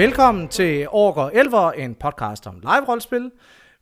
[0.00, 3.30] Velkommen til Orker Elver, en podcast om live-rollespil.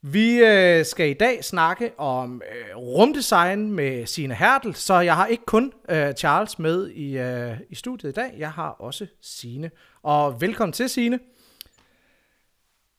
[0.03, 5.27] Vi øh, skal i dag snakke om øh, rumdesign med Sine Hertel, så jeg har
[5.27, 9.71] ikke kun øh, Charles med i, øh, i studiet i dag, jeg har også Sine.
[10.03, 11.19] Og velkommen til Sine.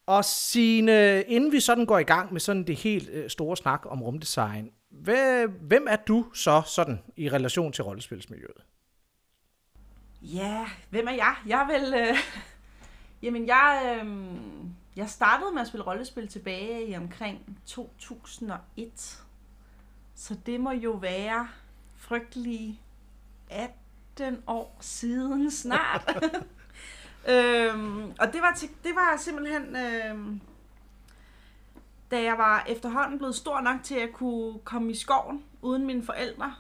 [0.05, 3.81] Og Sine, inden vi sådan går i gang med sådan det helt øh, store snak
[3.85, 8.63] om rumdesign, hvad, hvem er du så sådan i relation til rollespilsmiljøet?
[10.21, 11.35] Ja, hvem er jeg?
[11.47, 11.93] Jeg er vel...
[11.93, 12.17] Øh,
[13.21, 14.31] jamen, jeg, øh,
[14.95, 19.23] jeg startede med at spille rollespil tilbage i omkring 2001.
[20.15, 21.47] Så det må jo være
[21.97, 22.81] frygtelig
[23.49, 26.23] 18 år siden snart.
[27.31, 30.41] øhm, og det var, til, det var simpelthen, øhm,
[32.11, 36.03] da jeg var efterhånden blevet stor nok til at kunne komme i skoven uden mine
[36.03, 36.55] forældre.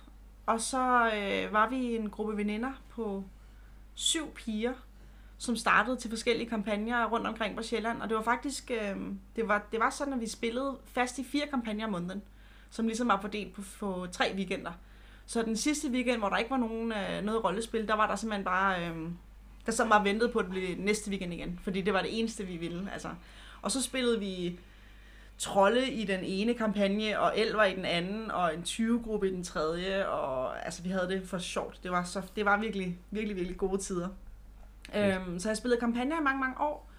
[0.45, 3.23] Og så øh, var vi en gruppe veninder på
[3.93, 4.73] syv piger,
[5.39, 8.01] som startede til forskellige kampagner rundt omkring på Sjælland.
[8.01, 8.95] Og det var faktisk, øh,
[9.35, 12.21] det, var, det var sådan, at vi spillede fast i fire kampagner om måneden,
[12.69, 14.71] som ligesom var fordelt på, på tre weekender.
[15.25, 18.15] Så den sidste weekend, hvor der ikke var nogen, øh, noget rollespil, der var der
[18.15, 18.95] simpelthen bare, øh,
[19.65, 21.59] der så var ventet på, at det blev næste weekend igen.
[21.63, 22.89] Fordi det var det eneste, vi ville.
[22.93, 23.09] Altså.
[23.61, 24.59] Og så spillede vi
[25.37, 29.43] trolde i den ene kampagne, og elver i den anden, og en 20-gruppe i den
[29.43, 31.79] tredje, og altså, vi havde det for sjovt.
[31.83, 34.09] Det var, så, det var virkelig, virkelig, virkelig gode tider.
[34.95, 36.91] Øhm, så jeg spillede kampagner i mange, mange år,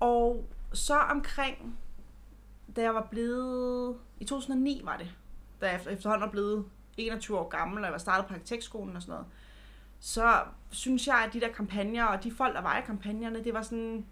[0.00, 1.78] og så omkring,
[2.76, 5.10] da jeg var blevet, i 2009 var det,
[5.60, 6.64] da jeg efterhånden var blevet
[6.96, 9.26] 21 år gammel, og jeg var startet på arkitektskolen og sådan noget,
[10.00, 13.54] så synes jeg, at de der kampagner, og de folk, der var i kampagnerne, det
[13.54, 14.06] var sådan,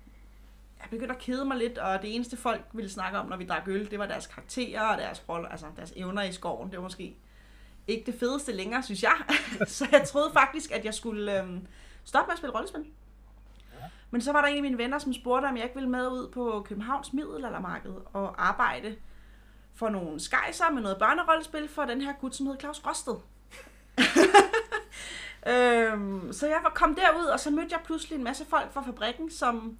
[0.80, 3.46] jeg begyndte at kede mig lidt, og det eneste folk ville snakke om, når vi
[3.46, 6.70] drak øl, det var deres karakterer og deres roller, altså deres evner i skoven.
[6.70, 7.16] Det var måske
[7.86, 9.16] ikke det fedeste længere, synes jeg.
[9.66, 11.66] så jeg troede faktisk, at jeg skulle øhm,
[12.04, 12.84] stoppe med at spille rollespil.
[14.10, 16.08] Men så var der en af mine venner, som spurgte, om jeg ikke ville med
[16.08, 18.96] ud på Københavns middelaldermarked og arbejde
[19.74, 23.14] for nogle skejser med noget børnerollespil for den her gut, som hed Claus Rosted.
[25.52, 29.30] øhm, så jeg kom derud, og så mødte jeg pludselig en masse folk fra fabrikken,
[29.30, 29.78] som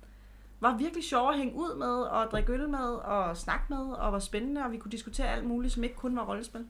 [0.61, 4.13] var virkelig sjove at hænge ud med, og drikke øl med, og snakke med, og
[4.13, 6.67] var spændende, og vi kunne diskutere alt muligt, som ikke kun var rollespil.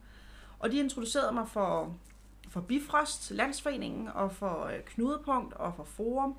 [0.58, 1.94] Og de introducerede mig for,
[2.48, 6.36] for Bifrost, Landsforeningen, og for øh, Knudepunkt, og for Forum.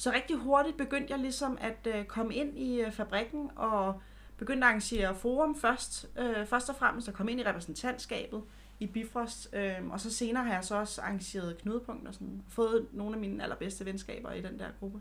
[0.00, 4.02] Så rigtig hurtigt begyndte jeg ligesom at øh, komme ind i øh, fabrikken, og
[4.36, 8.42] begyndte at arrangere Forum først, øh, først og fremmest, og komme ind i repræsentantskabet
[8.78, 12.86] i Bifrost, øh, og så senere har jeg så også arrangeret Knudepunkt, og sådan, fået
[12.92, 15.00] nogle af mine allerbedste venskaber i den der gruppe.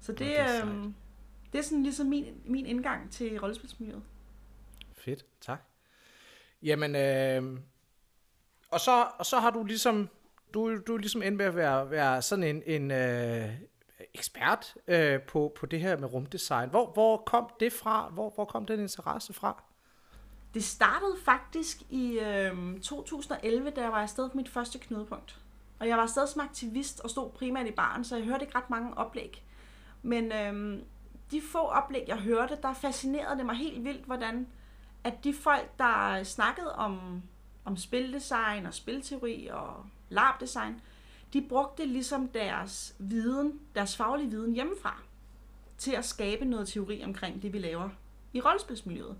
[0.00, 0.84] Så det, det er øh,
[1.52, 4.02] det er sådan ligesom min, min indgang til rollespilsmiljøet.
[4.92, 5.62] Fedt, tak.
[6.62, 7.60] Jamen, øh,
[8.70, 10.08] og, så, og så har du ligesom,
[10.54, 13.50] du, du er ligesom endt med at være, være sådan en, en øh,
[14.18, 16.70] ekspert øh, på, på det her med rumdesign.
[16.70, 18.08] Hvor, hvor kom det fra?
[18.08, 19.62] Hvor, hvor kom den interesse fra?
[20.54, 25.38] Det startede faktisk i øh, 2011, da jeg var afsted på mit første knudepunkt.
[25.78, 28.58] Og jeg var afsted som aktivist og stod primært i baren, så jeg hørte ikke
[28.58, 29.44] ret mange oplæg.
[30.02, 30.82] Men øh,
[31.30, 34.46] de få oplæg, jeg hørte, der fascinerede det mig helt vildt, hvordan
[35.04, 37.22] at de folk, der snakkede om,
[37.64, 40.80] om spildesign og spilteori og labdesign,
[41.32, 45.02] de brugte ligesom deres viden, deres faglige viden hjemmefra,
[45.78, 47.88] til at skabe noget teori omkring det, vi laver
[48.32, 49.16] i rollespilsmiljøet.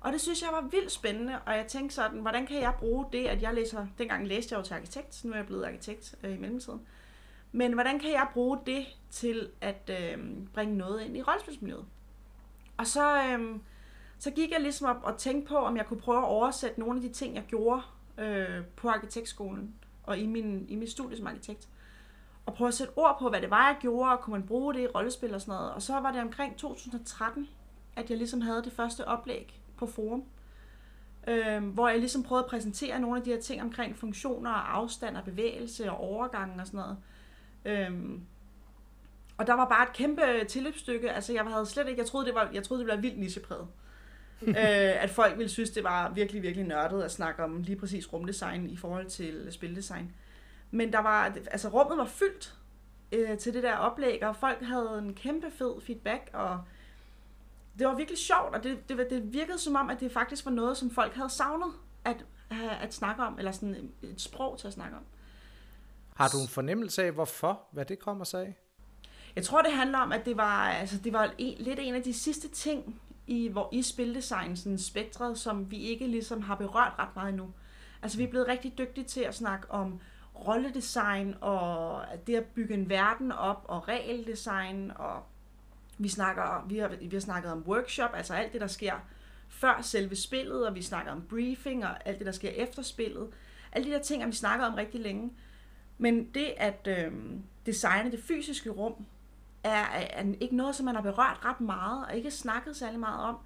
[0.00, 3.06] Og det synes jeg var vildt spændende, og jeg tænkte sådan, hvordan kan jeg bruge
[3.12, 5.64] det, at jeg læser, dengang læste jeg jo til arkitekt, så nu er jeg blevet
[5.64, 6.80] arkitekt øh, i mellemtiden.
[7.52, 10.18] Men hvordan kan jeg bruge det til at øh,
[10.54, 11.84] bringe noget ind i rollespilsmiljøet?
[12.76, 13.56] Og så, øh,
[14.18, 16.96] så gik jeg ligesom op og tænkte på, om jeg kunne prøve at oversætte nogle
[16.96, 17.82] af de ting, jeg gjorde
[18.18, 19.74] øh, på arkitektskolen
[20.06, 21.68] og i, min, i mit studie som arkitekt.
[22.46, 24.74] Og prøve at sætte ord på, hvad det var, jeg gjorde, og kunne man bruge
[24.74, 25.72] det i rollespil og sådan noget.
[25.72, 27.48] Og så var det omkring 2013,
[27.96, 30.24] at jeg ligesom havde det første oplæg på forum,
[31.28, 34.76] øh, hvor jeg ligesom prøvede at præsentere nogle af de her ting omkring funktioner og
[34.76, 36.98] afstand og bevægelse og overgangen og sådan noget.
[37.64, 38.20] Øh,
[39.38, 41.10] og der var bare et kæmpe tilløbsstykke.
[41.10, 42.00] Altså, jeg havde slet ikke...
[42.00, 43.68] Jeg troede, det var, jeg troede, det var vildt nichepræget.
[44.48, 44.54] øh,
[45.02, 48.70] at folk ville synes, det var virkelig, virkelig nørdet at snakke om lige præcis rumdesign
[48.70, 50.12] i forhold til spildesign.
[50.70, 52.54] Men der var, altså rummet var fyldt
[53.12, 56.60] øh, til det der oplæg, og folk havde en kæmpe fed feedback, og
[57.78, 60.52] det var virkelig sjovt, og det, det, det virkede som om, at det faktisk var
[60.52, 61.72] noget, som folk havde savnet
[62.04, 62.24] at,
[62.80, 65.02] at snakke om, eller sådan et sprog til at snakke om.
[66.16, 67.62] Har du en fornemmelse af, hvorfor?
[67.70, 68.56] Hvad det kommer sig af?
[69.36, 72.02] Jeg tror, det handler om, at det var, altså, det var en, lidt en af
[72.02, 76.92] de sidste ting i, hvor, i spildesign, sådan spektret, som vi ikke ligesom har berørt
[76.98, 77.52] ret meget endnu.
[78.02, 80.00] Altså, vi er blevet rigtig dygtige til at snakke om
[80.34, 85.22] rolledesign og det at bygge en verden op og regeldesign og
[85.98, 88.94] Vi, snakker, vi, har, vi har snakket om workshop, altså alt det, der sker
[89.48, 93.28] før selve spillet, og vi snakker om briefing og alt det, der sker efter spillet.
[93.72, 95.30] Alle de der ting vi snakket om rigtig længe.
[95.98, 97.12] Men det at øh,
[97.66, 99.06] designe det fysiske rum,
[99.64, 103.20] er, er ikke noget, som man har berørt ret meget, og ikke snakket særlig meget
[103.20, 103.36] om.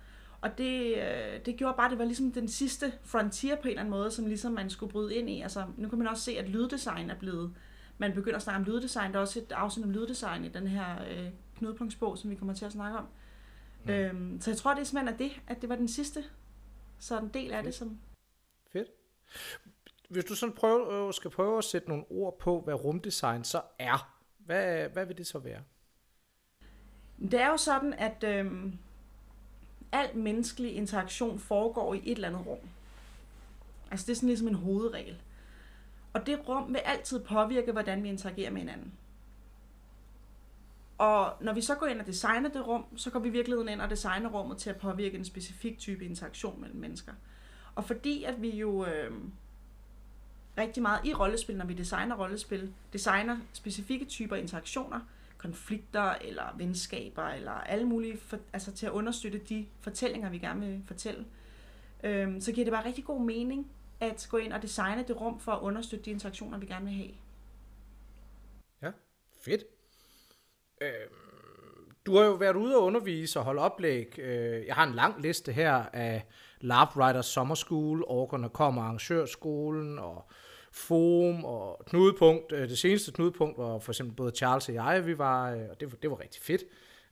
[0.40, 3.68] Og det, øh, det gjorde bare, at det var ligesom den sidste frontier på en
[3.68, 5.40] eller anden måde, som ligesom man skulle bryde ind i.
[5.40, 7.54] Altså, nu kan man også se, at lyddesign er blevet...
[7.98, 9.12] Man begynder at snakke om lyddesign.
[9.12, 11.28] Der er også et afsnit om lyddesign i den her øh,
[11.58, 13.06] knudepunktsbog, som vi kommer til at snakke om.
[13.84, 13.90] Mm.
[13.90, 16.24] Øhm, så jeg tror, det er simpelthen at det, at det var den sidste
[16.98, 17.74] sådan del af det.
[17.74, 17.98] Som...
[18.72, 18.88] Fedt.
[20.08, 23.62] Hvis du sådan prøver, øh, skal prøve at sætte nogle ord på, hvad rumdesign så
[23.78, 25.62] er, hvad, hvad vil det så være?
[27.20, 28.72] Det er jo sådan, at øh,
[29.92, 32.58] al menneskelig interaktion foregår i et eller andet rum.
[33.90, 35.20] Altså det er sådan ligesom en hovedregel.
[36.12, 38.92] Og det rum vil altid påvirke, hvordan vi interagerer med hinanden.
[40.98, 43.68] Og når vi så går ind og designer det rum, så går vi i virkeligheden
[43.68, 47.12] ind og designer rummet til at påvirke en specifik type interaktion mellem mennesker.
[47.74, 49.12] Og fordi at vi jo øh,
[50.58, 55.00] rigtig meget i rollespil, når vi designer rollespil, designer specifikke typer interaktioner,
[55.42, 60.66] konflikter eller venskaber eller alle mulige, for, altså til at understøtte de fortællinger, vi gerne
[60.66, 61.26] vil fortælle,
[62.04, 63.70] øhm, så giver det bare rigtig god mening
[64.00, 66.94] at gå ind og designe det rum for at understøtte de interaktioner, vi gerne vil
[66.94, 67.10] have.
[68.82, 68.90] Ja,
[69.44, 69.64] fedt.
[70.82, 74.18] Øhm, du har jo været ude og undervise og holde oplæg.
[74.18, 76.26] Øh, jeg har en lang liste her af
[76.60, 80.30] Lab Writers Summer School, Orkerne kommer arrangørskolen og
[80.70, 82.52] forum og knudepunkt.
[82.52, 85.80] Øh, det seneste knudepunkt var for eksempel både Charles og jeg, vi var, øh, og
[85.80, 86.62] det, det var rigtig fedt.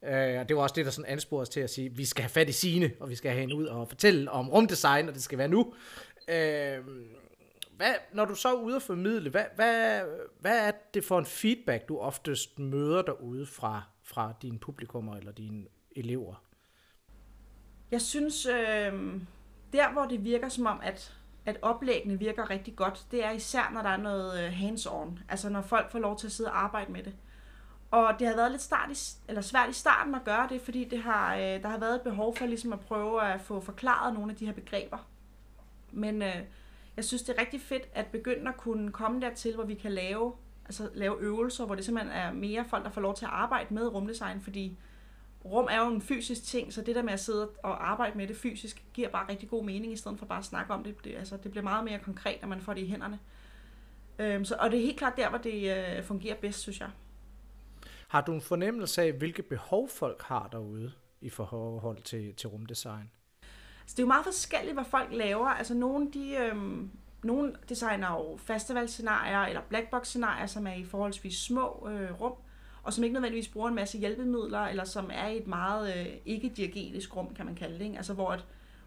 [0.04, 2.04] Øh, og det var også det, der sådan ansporede os til at sige, at vi
[2.04, 5.08] skal have fat i sine, og vi skal have hende ud og fortælle om rumdesign,
[5.08, 5.74] og det skal være nu.
[7.78, 10.02] Hvad, når du så er ude og formidle, hvad, hvad,
[10.40, 15.32] hvad er det for en feedback, du oftest møder derude fra, fra dine publikummer eller
[15.32, 15.64] dine
[15.96, 16.44] elever?
[17.90, 18.92] Jeg synes, øh,
[19.72, 21.17] der hvor det virker som om, at
[21.48, 25.18] at oplæggene virker rigtig godt, det er især, når der er noget øh, hands-on.
[25.28, 27.14] Altså når folk får lov til at sidde og arbejde med det.
[27.90, 30.84] Og det har været lidt start i, eller svært i starten at gøre det, fordi
[30.84, 34.14] det har, øh, der har været et behov for ligesom at prøve at få forklaret
[34.14, 34.98] nogle af de her begreber.
[35.92, 36.36] Men øh,
[36.96, 39.92] jeg synes, det er rigtig fedt at begynde at kunne komme dertil, hvor vi kan
[39.92, 40.32] lave,
[40.64, 43.74] altså lave øvelser, hvor det simpelthen er mere folk, der får lov til at arbejde
[43.74, 44.78] med rumdesign, fordi
[45.52, 48.28] rum er jo en fysisk ting, så det der med at sidde og arbejde med
[48.28, 51.04] det fysisk, giver bare rigtig god mening, i stedet for bare at snakke om det.
[51.04, 53.18] Det, altså, det bliver meget mere konkret, når man får det i hænderne.
[54.18, 56.90] Øhm, så, og det er helt klart der, hvor det øh, fungerer bedst, synes jeg.
[58.08, 63.10] Har du en fornemmelse af, hvilke behov folk har derude i forhold til, til rumdesign?
[63.86, 65.46] Så det er jo meget forskelligt, hvad folk laver.
[65.46, 66.90] Altså nogle, de, øhm,
[67.22, 72.32] nogle designer jo festivalscenarier eller blackbox-scenarier, som er i forholdsvis små øh, rum
[72.88, 76.06] og som ikke nødvendigvis bruger en masse hjælpemidler, eller som er i et meget øh,
[76.26, 77.84] ikke-diegetisk rum, kan man kalde det.
[77.84, 77.96] Ikke?
[77.96, 78.44] Altså hvor et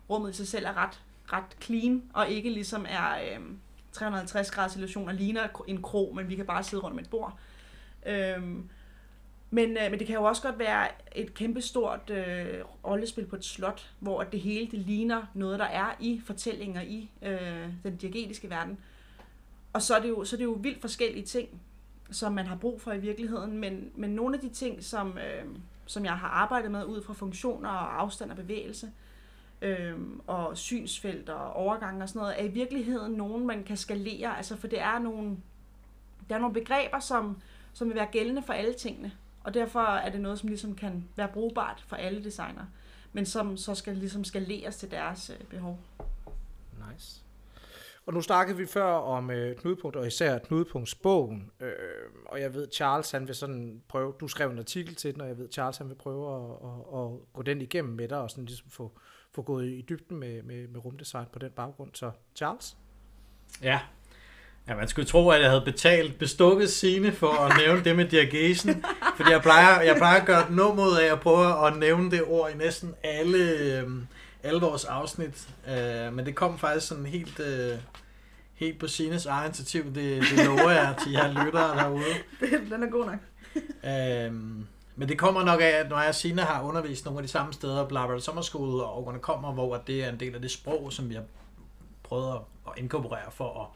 [0.10, 1.02] rummet i sig selv er ret,
[1.34, 3.40] ret clean, og ikke ligesom er øh,
[3.92, 7.10] 350 graders illusion og ligner en krog, men vi kan bare sidde rundt om et
[7.10, 7.40] bord.
[8.06, 8.42] Øh,
[9.50, 13.46] men, øh, men det kan jo også godt være et kæmpestort øh, rollespil på et
[13.46, 18.50] slot, hvor det hele det ligner noget, der er i fortællinger i øh, den diegetiske
[18.50, 18.78] verden.
[19.74, 21.62] Og så er, det jo, så er det jo vildt forskellige ting
[22.12, 25.46] som man har brug for i virkeligheden, men, men nogle af de ting, som, øh,
[25.86, 28.92] som jeg har arbejdet med ud fra funktioner og afstand og bevægelse,
[29.62, 34.38] øh, og synsfelt og overgange og sådan noget, er i virkeligheden nogen, man kan skalere,
[34.38, 35.38] altså for det er nogle,
[36.30, 37.38] der er nogle begreber, som,
[37.74, 39.12] som vil være gældende for alle tingene,
[39.44, 42.66] og derfor er det noget, som ligesom kan være brugbart for alle designer,
[43.14, 45.80] men som så skal ligesom skaleres til deres øh, behov.
[46.92, 47.21] Nice.
[48.06, 51.52] Og nu snakkede vi før om øh, knudepunkt, og især knudepunktsbogen.
[51.60, 51.72] Øh,
[52.26, 55.28] og jeg ved, Charles han vil sådan prøve, du skrev en artikel til den, og
[55.28, 58.32] jeg ved, Charles han vil prøve at, at, at gå den igennem med dig, og
[58.32, 58.92] sådan ligesom få,
[59.36, 61.90] få gået i dybden med, med, med rumdesign på den baggrund.
[61.94, 62.78] Så Charles?
[63.62, 63.80] Ja,
[64.68, 68.06] Ja, man skulle tro, at jeg havde betalt bestukket sine for at nævne det med
[68.06, 72.12] diagesen, fordi jeg plejer, jeg plejer at gøre et nummer af at prøve at nævne
[72.12, 73.90] det ord i næsten alle, øh,
[74.44, 77.78] alle vores afsnit, øh, men det kom faktisk sådan helt, øh,
[78.54, 79.86] helt på Sines eget initiativ.
[79.86, 82.14] Det, det lover jeg til jer lyttere derude.
[82.72, 83.20] Den er god nok.
[83.92, 87.24] øhm, men det kommer nok af, at når jeg og Sine har undervist nogle af
[87.24, 90.52] de samme steder, Blabber Sommerskole og Årgården kommer, hvor det er en del af det
[90.52, 91.24] sprog, som vi har
[92.04, 93.68] prøvet at inkorporere for at,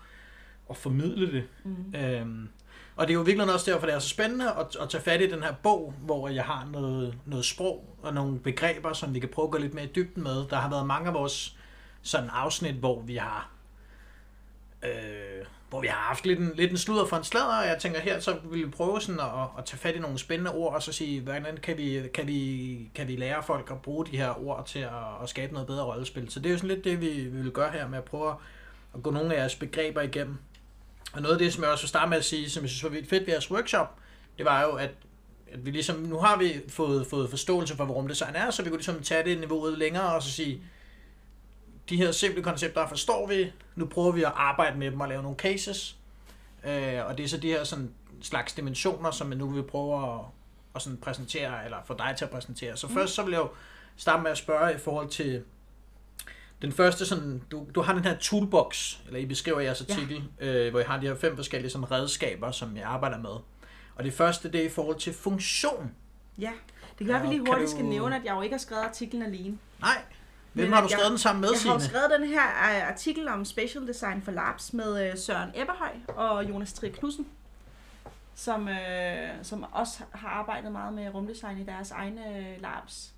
[0.69, 1.43] at formidle det.
[1.63, 1.95] Mm.
[1.95, 2.50] Øhm,
[2.95, 5.21] og det er jo virkelig også derfor, det er så spændende at, at tage fat
[5.21, 9.19] i den her bog, hvor jeg har noget, noget sprog og nogle begreber, som vi
[9.19, 10.47] kan prøve at gå lidt mere i dybden med.
[10.49, 11.57] Der har været mange af vores
[12.01, 13.49] sådan afsnit, hvor vi har
[14.83, 17.77] øh, hvor vi har haft lidt en, lidt en sludder for en sladder, og jeg
[17.79, 20.73] tænker her, så vil vi prøve sådan at, at tage fat i nogle spændende ord,
[20.73, 24.17] og så sige, hvordan kan vi, kan vi, kan vi lære folk at bruge de
[24.17, 26.29] her ord til at, at skabe noget bedre rollespil.
[26.29, 28.35] Så det er jo sådan lidt det, vi, vi vil gøre her med at prøve
[28.95, 30.37] at gå nogle af jeres begreber igennem.
[31.15, 32.84] Og noget af det, som jeg også vil starte med at sige, som jeg synes
[32.84, 33.95] var vildt fedt ved jeres workshop,
[34.38, 34.91] det var jo, at,
[35.51, 38.69] at vi ligesom, nu har vi fået, fået forståelse for, hvad rumdesign er, så vi
[38.69, 40.62] kunne ligesom tage det niveauet længere og så sige,
[41.89, 45.22] de her simple koncepter forstår vi, nu prøver vi at arbejde med dem og lave
[45.24, 45.98] nogle cases,
[46.65, 47.91] øh, og det er så de her sådan,
[48.22, 50.19] slags dimensioner, som vi nu vil prøve at,
[50.75, 52.77] at sådan præsentere, eller få dig til at præsentere.
[52.77, 52.93] Så mm.
[52.93, 53.50] først så vil jeg jo
[53.95, 55.43] starte med at spørge i forhold til
[56.62, 60.45] den første sådan, du, du har den her toolbox, eller I beskriver jeres artikel, ja.
[60.45, 63.35] øh, hvor I har de her fem forskellige sådan, redskaber, som jeg arbejder med.
[63.95, 65.91] Og det første, det er i forhold til funktion.
[66.38, 66.51] Ja,
[67.00, 67.71] det gør ja, vi lige hurtigt du...
[67.71, 69.57] skal nævne, at jeg jo ikke har skrevet artiklen alene.
[69.79, 70.01] Nej,
[70.53, 73.27] Hvem har du skrevet jeg, den sammen med, Jeg har skrevet den her uh, artikel
[73.27, 77.27] om Special Design for Labs med uh, Søren Eberhøj og Jonas Trier Knudsen,
[78.35, 78.74] som, uh,
[79.43, 82.21] som også har arbejdet meget med rumdesign i deres egne
[82.59, 83.14] labs.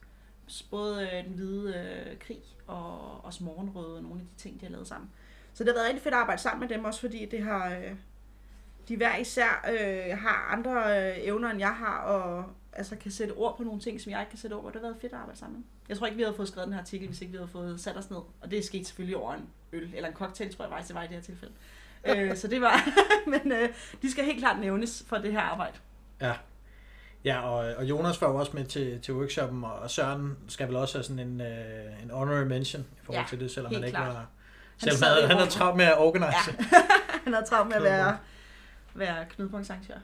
[0.72, 4.66] Både øh, Den Hvide øh, Krig og også Morgenrøde og nogle af de ting, de
[4.66, 5.10] har lavet sammen.
[5.54, 7.70] Så det har været rigtig fedt at arbejde sammen med dem, også fordi det har,
[7.70, 7.96] øh,
[8.88, 13.32] de hver især øh, har andre øh, evner, end jeg har, og altså, kan sætte
[13.32, 14.70] ord på nogle ting, som jeg ikke kan sætte ord på.
[14.70, 15.66] Det har været fedt at arbejde sammen.
[15.90, 17.80] Jeg tror ikke, vi havde fået skrevet den her artikel, hvis ikke vi havde fået
[17.80, 18.20] sat os ned.
[18.42, 20.96] Og det er sket selvfølgelig over en øl, eller en cocktail, tror jeg faktisk, det
[20.96, 21.54] var i det her tilfælde.
[22.08, 22.90] øh, så det var,
[23.34, 23.70] men øh,
[24.02, 25.78] de skal helt klart nævnes for det her arbejde.
[26.22, 26.34] Ja.
[27.28, 30.76] Ja, og, og Jonas var jo også med til, til workshoppen, og Søren skal vel
[30.76, 33.84] også have sådan en, øh, en honorary mention i forhold ja, til det, selvom han
[33.84, 34.16] ikke klart.
[34.16, 34.26] var...
[34.78, 36.56] Selvom han, han, han havde travlt med at organise.
[36.60, 36.66] Ja.
[37.24, 38.18] han havde travlt med at være,
[38.94, 39.96] være knudepunktsarrangør.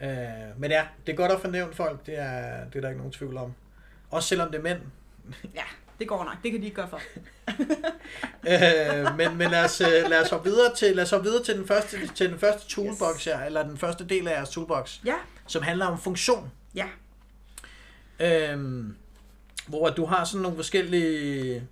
[0.00, 2.98] Øh, men ja, det er godt at fornævne folk, det er, det er der ikke
[2.98, 3.54] nogen tvivl om.
[4.10, 4.80] Også selvom det er mænd.
[5.54, 5.64] ja,
[5.98, 6.36] det går nok.
[6.42, 7.00] Det kan de ikke gøre for.
[8.52, 11.44] øh, men men lad, os, øh, lad os hoppe videre til, lad os hoppe videre
[11.44, 14.98] til den første, til den første toolbox her, eller den første del af jeres toolbox,
[15.04, 15.14] ja.
[15.46, 16.52] som handler om funktion.
[16.76, 16.86] Ja.
[18.20, 18.96] Øhm,
[19.66, 21.62] hvor du har sådan nogle forskellige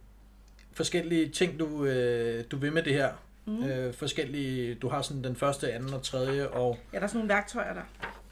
[0.75, 3.13] forskellige ting, du, øh, du vil med det her.
[3.47, 3.65] Mm.
[3.65, 6.79] Øh, forskellige, du har sådan den første, anden og tredje, og...
[6.93, 7.83] Ja, der er sådan nogle værktøjer der.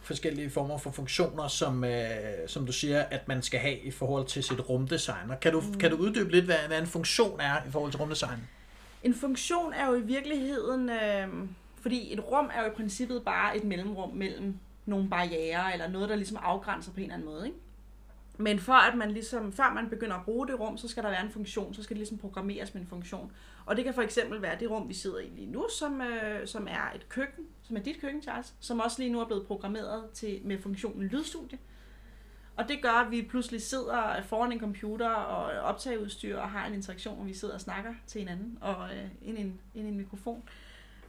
[0.03, 2.01] Forskellige former for funktioner, som, øh,
[2.47, 5.31] som du siger, at man skal have i forhold til sit rumdesign.
[5.31, 5.79] Og kan du, mm.
[5.79, 8.39] kan du uddybe lidt, hvad, hvad en funktion er i forhold til rumdesign?
[9.03, 11.29] En funktion er jo i virkeligheden, øh,
[11.81, 14.55] fordi et rum er jo i princippet bare et mellemrum mellem
[14.87, 17.47] nogle barriere, eller noget, der ligesom afgrænser på en eller anden måde.
[17.47, 17.59] Ikke?
[18.39, 21.11] Men for at man ligesom, før man begynder at bruge det rum, så skal der
[21.11, 23.33] være en funktion, så skal det ligesom programmeres med en funktion.
[23.67, 26.47] Og det kan for eksempel være det rum, vi sidder i lige nu, som, øh,
[26.47, 29.47] som er et køkken, som er dit køkken, Charles, som også lige nu er blevet
[29.47, 31.59] programmeret til, med funktionen lydstudie.
[32.57, 36.75] Og det gør, at vi pludselig sidder foran en computer og optageudstyr og har en
[36.75, 39.91] interaktion, hvor vi sidder og snakker til hinanden og øh, ind, i en, ind i
[39.91, 40.43] en mikrofon.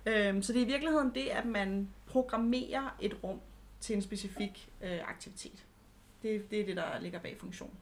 [0.06, 3.40] Øhm, så det er i virkeligheden det, at man programmerer et rum
[3.84, 5.66] til en specifik øh, aktivitet.
[6.22, 7.76] Det, det er det, der ligger bag funktionen.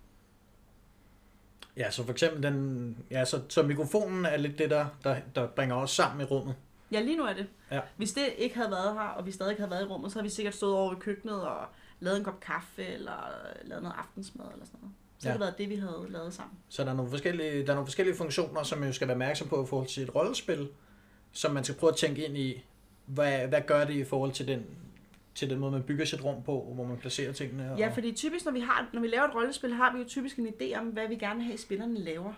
[1.77, 5.48] Ja, så for eksempel den, ja, så, så mikrofonen er lidt det, der, der, der
[5.48, 6.55] bringer os sammen i rummet.
[6.91, 7.48] Ja, lige nu er det.
[7.72, 7.79] Ja.
[7.98, 10.29] Hvis det ikke havde været her, og vi stadig havde været i rummet, så havde
[10.29, 11.65] vi sikkert stået over ved køkkenet og
[12.00, 14.96] lavet en kop kaffe, eller lavet noget aftensmad, eller sådan noget.
[15.20, 15.34] Så ja.
[15.34, 16.58] det været det, vi havde lavet sammen.
[16.70, 19.48] Så der er, nogle forskellige, der er nogle forskellige funktioner, som man skal være opmærksom
[19.48, 20.70] på i forhold til et rollespil,
[21.31, 22.63] som man skal prøve at tænke ind i,
[23.05, 24.65] hvad, hvad gør det i forhold til den
[25.35, 27.71] til den måde, man bygger sit rum på, hvor man placerer tingene.
[27.71, 27.79] Og...
[27.79, 30.38] Ja, fordi typisk, når vi, har, når vi laver et rollespil, har vi jo typisk
[30.38, 32.33] en idé om, hvad vi gerne vil have, spillerne laver.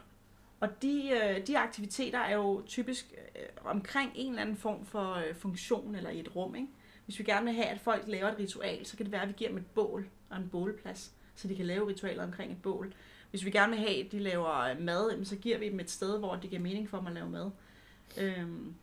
[0.60, 5.14] Og de, øh, de aktiviteter er jo typisk øh, omkring en eller anden form for
[5.14, 6.56] øh, funktion eller i et rum.
[6.56, 6.68] Ikke?
[7.06, 9.28] Hvis vi gerne vil have, at folk laver et ritual, så kan det være, at
[9.28, 12.62] vi giver dem et bål og en bålplads, så de kan lave ritualer omkring et
[12.62, 12.94] bål.
[13.30, 16.20] Hvis vi gerne vil have, at de laver mad, så giver vi dem et sted,
[16.20, 17.52] hvor det giver mening for dem at lave mad.
[18.18, 18.76] Øhm,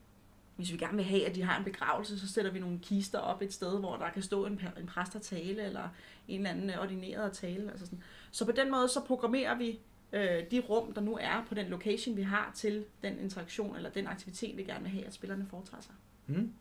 [0.61, 3.19] hvis vi gerne vil have, at de har en begravelse, så sætter vi nogle kister
[3.19, 5.89] op et sted, hvor der kan stå en, en præst og tale, eller
[6.29, 7.71] en eller anden ordineret tale.
[7.71, 8.03] Altså sådan.
[8.31, 9.79] Så på den måde, så programmerer vi
[10.13, 13.91] øh, de rum, der nu er på den location, vi har til den interaktion, eller
[13.91, 15.95] den aktivitet, vi gerne vil have, at spillerne foretager sig.
[16.27, 16.53] Mm.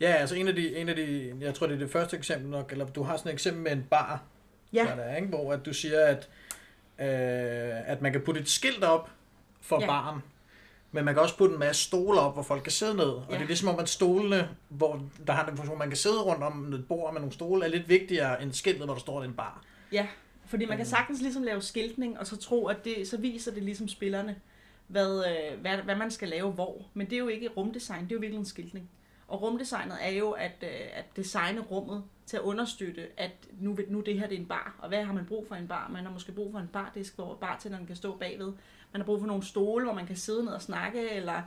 [0.00, 2.50] Ja, altså en af, de, en af de, jeg tror det er det første eksempel
[2.50, 4.22] nok, eller du har sådan et eksempel med en bar,
[4.72, 4.84] ja.
[4.84, 5.28] der er, ikke?
[5.28, 6.28] hvor at du siger, at,
[6.98, 9.10] øh, at man kan putte et skilt op
[9.60, 9.86] for ja.
[9.86, 10.20] baren,
[10.92, 13.04] men man kan også putte en masse stole op, hvor folk kan sidde ned.
[13.04, 13.34] Og ja.
[13.34, 16.42] det er ligesom om, at stolene, hvor der har den funktion, man kan sidde rundt
[16.42, 19.34] om et bord med nogle stole, er lidt vigtigere end skiltet, hvor der står en
[19.34, 19.64] bar.
[19.92, 20.06] Ja,
[20.46, 20.90] fordi man kan øhm.
[20.90, 24.36] sagtens ligesom lave skiltning, og så tro, at det, så viser det ligesom spillerne,
[24.86, 26.86] hvad, øh, hvad, hvad man skal lave hvor.
[26.94, 28.90] Men det er jo ikke rumdesign, det er jo virkelig en skiltning.
[29.28, 33.30] Og rumdesignet er jo at, øh, at designe rummet til at understøtte, at
[33.60, 34.76] nu, nu det her det er en bar.
[34.78, 35.88] Og hvad har man brug for en bar?
[35.92, 38.52] Man har måske brug for en bardisk, hvor bartenderen kan stå bagved.
[38.92, 41.42] Man har brug for nogle stole, hvor man kan sidde ned og snakke, eller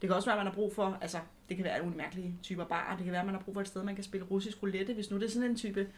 [0.00, 2.34] Det kan også være, at man har brug for, altså det kan være alle mærkelige
[2.42, 4.26] typer barer, det kan være, at man har brug for et sted, man kan spille
[4.26, 5.88] russisk roulette, hvis nu det er sådan en type,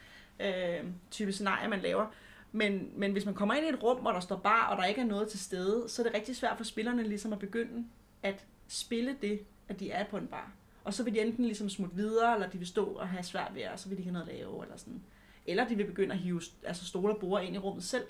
[0.41, 2.07] øh, type scenarie, man laver.
[2.53, 4.85] Men, men hvis man kommer ind i et rum, hvor der står bar, og der
[4.85, 7.85] ikke er noget til stede, så er det rigtig svært for spillerne ligesom at begynde
[8.23, 10.53] at spille det, at de er på en bar.
[10.85, 13.53] Og så vil de enten ligesom smutte videre, eller de vil stå og have svært
[13.55, 15.03] ved, og så vil de ikke have noget at lave, eller sådan.
[15.47, 18.05] Eller de vil begynde at hive altså stole og borde ind i rummet selv,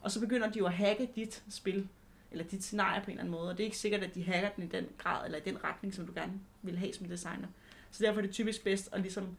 [0.00, 1.88] og så begynder de jo at hacke dit spil,
[2.34, 4.24] eller dit scenarie på en eller anden måde, og det er ikke sikkert, at de
[4.24, 7.08] hacker den i den grad, eller i den retning, som du gerne vil have som
[7.08, 7.48] designer.
[7.90, 9.36] Så derfor er det typisk bedst at ligesom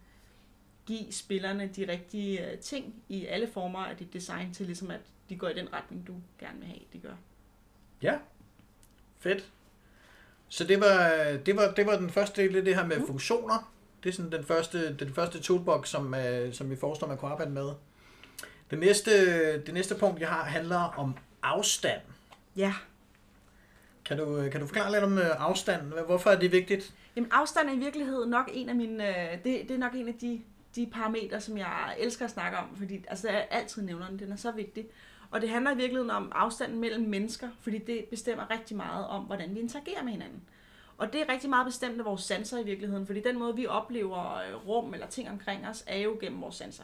[0.86, 5.00] give spillerne de rigtige øh, ting i alle former af dit design, til ligesom at
[5.30, 7.16] de går i den retning, du gerne vil have, de gør.
[8.02, 8.18] Ja,
[9.20, 9.52] fedt.
[10.48, 11.10] Så det var,
[11.46, 13.08] det var, det var den første del af det her med mm.
[13.08, 13.72] funktioner.
[14.04, 17.32] Det er sådan den første, den første toolbox, som, uh, som vi foreslår, man kunne
[17.32, 17.70] arbejde med.
[18.70, 19.12] Det næste,
[19.66, 22.02] det næste punkt, jeg har, handler om afstand.
[22.56, 22.74] Ja.
[24.06, 25.94] Kan du, kan du forklare lidt om øh, afstand?
[26.06, 26.94] Hvorfor er det vigtigt?
[27.16, 29.04] Jamen afstand er i virkeligheden nok en af mine,
[29.44, 30.42] det, det er nok en af de,
[30.76, 34.32] de parametre, som jeg elsker at snakke om, fordi altså, jeg altid nævner den, den
[34.32, 34.86] er så vigtig.
[35.32, 39.24] Og det handler i virkeligheden om afstanden mellem mennesker, fordi det bestemmer rigtig meget om,
[39.24, 40.42] hvordan vi interagerer med hinanden.
[40.98, 43.68] Og det er rigtig meget bestemt af vores sanser i virkeligheden, fordi den måde, vi
[43.68, 46.84] oplever øh, rum eller ting omkring os, er jo gennem vores sanser.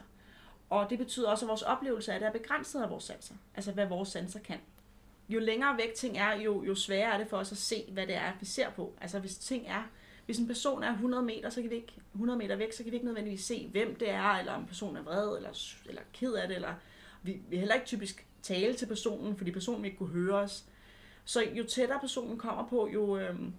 [0.70, 3.36] Og det betyder også, at vores oplevelse af det er begrænset af vores sanser.
[3.56, 4.58] Altså hvad vores sanser kan.
[5.34, 8.08] Jo længere væk ting er, jo, jo sværere er det for os at se, hvad
[8.08, 8.94] det er, vi ser på.
[9.02, 9.84] Altså hvis ting er,
[10.26, 12.92] hvis en person er 100 meter, så kan vi ikke, 100 meter væk, så kan
[12.92, 16.34] vi ikke nødvendigvis se, hvem det er, eller om personen er vred, eller, eller ked
[16.34, 16.74] af det, eller
[17.24, 20.66] vi, vi heller ikke typisk tale til personen, fordi personen ikke kunne høre os.
[21.26, 23.54] Så jo tættere personen kommer på, jo, øhm,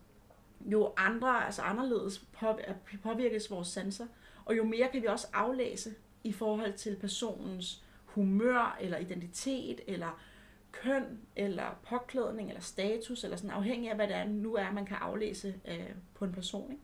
[0.61, 2.25] jo andre, altså anderledes
[3.02, 4.07] påvirkes vores sanser,
[4.45, 10.21] og jo mere kan vi også aflæse i forhold til personens humør, eller identitet, eller
[10.73, 14.87] køn, eller påklædning, eller status, eller sådan afhængig af, hvad det er, nu er, man
[14.87, 16.71] kan aflæse øh, på en person.
[16.71, 16.82] Ikke?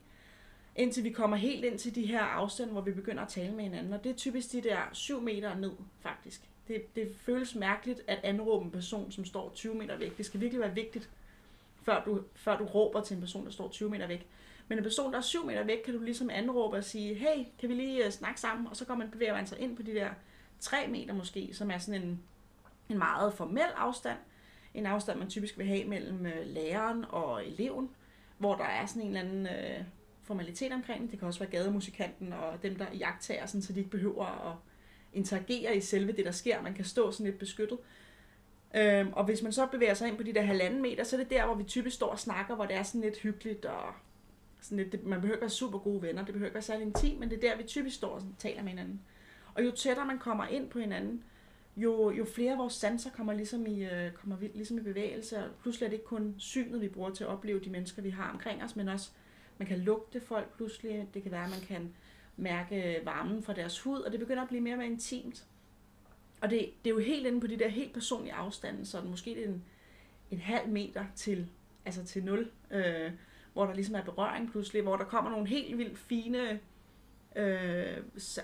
[0.76, 3.64] Indtil vi kommer helt ind til de her afstande, hvor vi begynder at tale med
[3.64, 3.92] hinanden.
[3.92, 6.40] Og det er typisk de der 7 meter ned, faktisk.
[6.68, 10.16] Det, det føles mærkeligt at anråbe en person, som står 20 meter væk.
[10.16, 11.10] Det skal virkelig være vigtigt,
[11.82, 14.26] før du, før du råber til en person, der står 20 meter væk.
[14.68, 17.44] Men en person, der er 7 meter væk, kan du ligesom anråbe og sige, hey,
[17.58, 18.66] kan vi lige øh, snakke sammen?
[18.66, 20.10] Og så går man, bevæger man sig ind på de der
[20.60, 22.22] 3 meter måske, som er sådan en,
[22.88, 24.18] en meget formel afstand.
[24.74, 27.90] En afstand, man typisk vil have mellem øh, læreren og eleven,
[28.38, 29.84] hvor der er sådan en eller anden øh,
[30.22, 31.10] formalitet omkring det.
[31.10, 34.56] Det kan også være gademusikanten og dem, der jagttager, sådan, så de ikke behøver at
[35.12, 36.62] interagere i selve det, der sker.
[36.62, 37.78] Man kan stå sådan lidt beskyttet.
[38.76, 41.20] Øhm, og hvis man så bevæger sig ind på de der halvanden meter, så er
[41.20, 43.94] det der, hvor vi typisk står og snakker, hvor det er sådan lidt hyggeligt, og
[44.60, 46.86] sådan lidt, det, man behøver ikke være super gode venner, det behøver ikke være særlig
[46.86, 49.00] intimt, men det er der, vi typisk står og taler med hinanden.
[49.54, 51.24] Og jo tættere man kommer ind på hinanden,
[51.78, 55.50] jo, jo flere af vores sanser kommer ligesom i, øh, kommer ligesom i bevægelse, og
[55.62, 58.30] pludselig er det ikke kun synet, vi bruger til at opleve de mennesker, vi har
[58.32, 59.10] omkring os, men også,
[59.58, 61.94] man kan lugte folk pludselig, det kan være, at man kan
[62.36, 65.44] mærke varmen fra deres hud, og det begynder at blive mere og mere intimt.
[66.40, 69.10] Og det, det er jo helt inde på de der helt personlige afstande, så det
[69.10, 69.64] måske det er en,
[70.30, 71.48] en halv meter til,
[71.84, 73.10] altså til nul, øh,
[73.52, 76.60] hvor der ligesom er berøring pludselig, hvor der kommer nogle helt vildt fine
[77.36, 77.96] øh,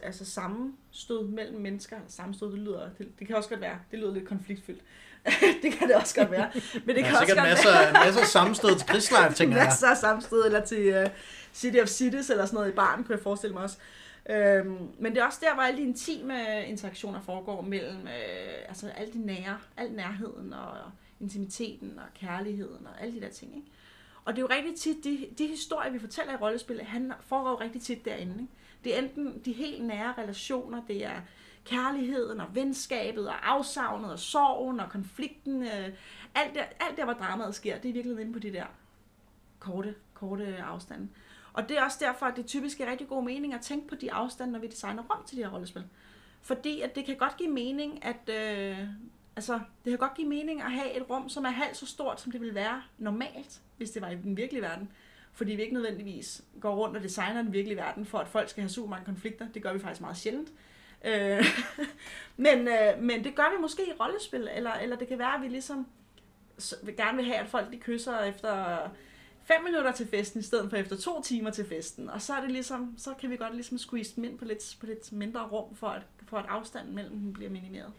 [0.02, 1.96] altså sammenstød mellem mennesker.
[2.08, 4.82] Sammenstød, det lyder, det, det kan også godt være, det lyder lidt konfliktfyldt.
[5.62, 6.50] det kan det også godt være.
[6.86, 7.92] Men det kan også godt masser, være.
[8.04, 9.66] masser af sammenstød til krigslive, tænker jeg.
[9.66, 11.10] Masser af sammenstød, eller til uh,
[11.54, 13.76] City of Cities, eller sådan noget i barn, kunne jeg forestille mig også.
[14.30, 18.88] Øhm, men det er også der, hvor alle de intime interaktioner foregår mellem øh, altså
[18.88, 20.76] alle de nære, al nærheden og
[21.20, 23.56] intimiteten og kærligheden og alle de der ting.
[23.56, 23.68] Ikke?
[24.24, 27.60] Og det er jo rigtig tit, de, de historier, vi fortæller i rollespil, han foregår
[27.60, 28.34] rigtig tit derinde.
[28.34, 28.52] Ikke?
[28.84, 31.20] Det er enten de helt nære relationer, det er
[31.64, 35.62] kærligheden og venskabet og afsavnet og sorgen og konflikten.
[35.62, 35.88] Øh,
[36.34, 38.64] alt, der, alt der, hvor dramaet sker, det er virkelig inde på de der
[39.58, 41.08] korte, korte afstande.
[41.52, 43.94] Og det er også derfor, at det typisk er rigtig god mening at tænke på
[43.94, 45.84] de afstande, når vi designer rum til de her rollespil.
[46.42, 48.88] Fordi at det kan godt give mening, at øh,
[49.36, 52.20] altså, det kan godt give mening at have et rum, som er halvt så stort,
[52.20, 54.90] som det ville være normalt, hvis det var i den virkelige verden.
[55.34, 58.60] Fordi vi ikke nødvendigvis går rundt og designer den virkelige verden, for at folk skal
[58.60, 59.48] have super mange konflikter.
[59.54, 60.48] Det gør vi faktisk meget sjældent.
[61.04, 61.44] Øh,
[62.46, 65.42] men, øh, men det gør vi måske i rollespil, eller, eller det kan være, at
[65.42, 65.86] vi ligesom
[66.82, 68.78] vil gerne vil have, at folk de kysser efter
[69.44, 72.10] fem minutter til festen, i stedet for efter to timer til festen.
[72.10, 74.76] Og så er det ligesom, så kan vi godt ligesom squeeze dem ind på lidt,
[74.80, 77.92] på lidt mindre rum, for at, for at afstanden mellem dem bliver minimeret.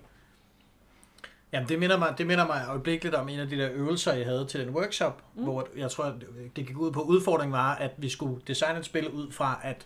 [1.53, 4.25] Jamen, det minder, mig, det minder mig øjeblikkeligt om en af de der øvelser, jeg
[4.25, 5.43] havde til en workshop, mm.
[5.43, 6.13] hvor jeg tror,
[6.55, 9.85] det gik ud på, udfordringen var, at vi skulle designe et spil ud fra, at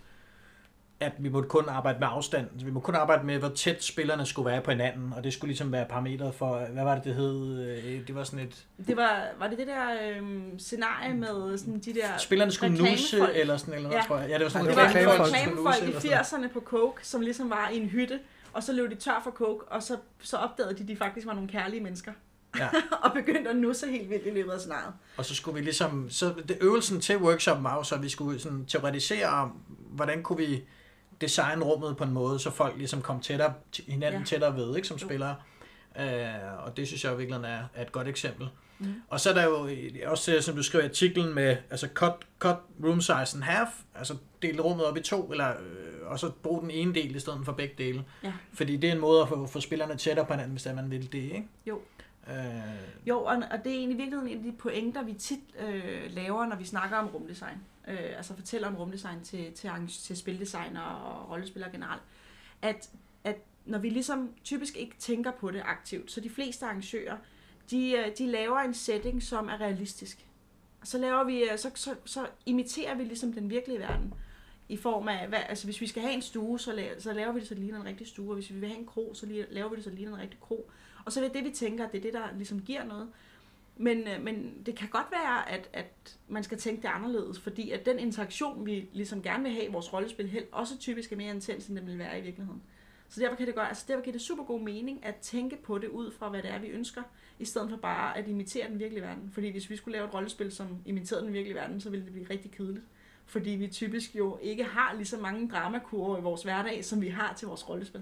[1.00, 2.46] at vi måtte kun arbejde med afstand.
[2.64, 5.48] Vi må kun arbejde med, hvor tæt spillerne skulle være på hinanden, og det skulle
[5.48, 7.60] ligesom være parametret for, hvad var det, det hed?
[7.68, 8.64] Øh, Det var sådan et...
[8.86, 9.84] Det var, var det det der
[10.16, 13.36] øhm, scenarie med sådan de der Spillerne skulle nusse, reklamefolk?
[13.40, 14.06] eller sådan eller noget, Ja.
[14.08, 14.28] tror jeg.
[14.28, 17.06] Ja, det var sådan Ej, Det noget var reklamefolk, i eller sådan 80'erne på Coke,
[17.06, 18.18] som ligesom var i en hytte,
[18.52, 21.26] og så løb de tør for Coke, og så, så opdagede de, at de faktisk
[21.26, 22.12] var nogle kærlige mennesker.
[22.58, 22.68] Ja.
[23.04, 24.92] og begyndte at nusse helt vildt i løbet af scenariet.
[25.16, 28.08] Og så skulle vi ligesom, så det, øvelsen til workshoppen var jo så, at vi
[28.08, 29.48] skulle sådan teoretisere om,
[29.90, 30.62] hvordan kunne vi
[31.20, 33.52] designe rummet på en måde, så folk ligesom kom tættere,
[33.88, 34.26] hinanden Ja.
[34.26, 35.06] tættere ved, ikke, som Jo.
[35.06, 35.36] spillere.
[35.96, 38.48] Uh, og det synes jeg virkelig er, er et godt eksempel.
[38.78, 38.94] Mm.
[39.08, 39.68] Og så er der jo
[40.10, 44.16] også, som du skriver i artiklen med, altså cut, cut room size in half, altså
[44.42, 47.44] dele rummet op i to, eller, øh, og så bruge den ene del i stedet
[47.44, 48.04] for begge dele.
[48.22, 48.32] Ja.
[48.52, 50.90] Fordi det er en måde at få, få spillerne tættere på hinanden, hvis det man
[50.90, 51.46] vil det, ikke?
[51.66, 51.80] Jo.
[52.26, 52.36] Uh,
[53.06, 56.46] Jo, og, og det er egentlig virkeligheden en af de pointer, vi tit øh, laver,
[56.46, 57.56] når vi snakker om rumdesign.
[57.88, 59.70] Øh, altså fortæller om rumdesign til, til,
[60.02, 62.02] til spildesignere og rollespillere generelt.
[62.62, 62.90] At,
[63.24, 67.16] at når vi ligesom typisk ikke tænker på det aktivt, så de fleste arrangører,
[67.70, 70.26] de, øh, de laver en setting, som er realistisk.
[70.84, 74.14] Så, laver vi, øh, så, så, så imiterer vi ligesom den virkelige verden.
[74.70, 77.32] I form af, hvad, altså hvis vi skal have en stue, så, la- så laver
[77.32, 78.30] vi det, så lige ligner en rigtig stue.
[78.30, 80.22] Og hvis vi vil have en kro, så laver vi det, så lige ligner en
[80.22, 80.70] rigtig kro.
[81.04, 83.08] Og så er det det, vi tænker, at det er det, der ligesom giver noget.
[83.76, 87.70] Men, øh, men det kan godt være, at, at man skal tænke det anderledes, fordi
[87.70, 91.16] at den interaktion, vi ligesom gerne vil have i vores rollespil, helt også typisk er
[91.16, 92.62] mere intens, end den vil være i virkeligheden.
[93.08, 95.78] Så derfor kan det godt, altså derfor giver det super god mening at tænke på
[95.78, 97.02] det ud fra, hvad det er, vi ønsker,
[97.38, 99.30] i stedet for bare at imitere den virkelige verden.
[99.32, 102.12] Fordi hvis vi skulle lave et rollespil, som imiterede den virkelige verden, så ville det
[102.12, 102.84] blive rigtig kedeligt.
[103.30, 107.08] Fordi vi typisk jo ikke har lige så mange dramakurver i vores hverdag, som vi
[107.08, 108.00] har til vores rollespil.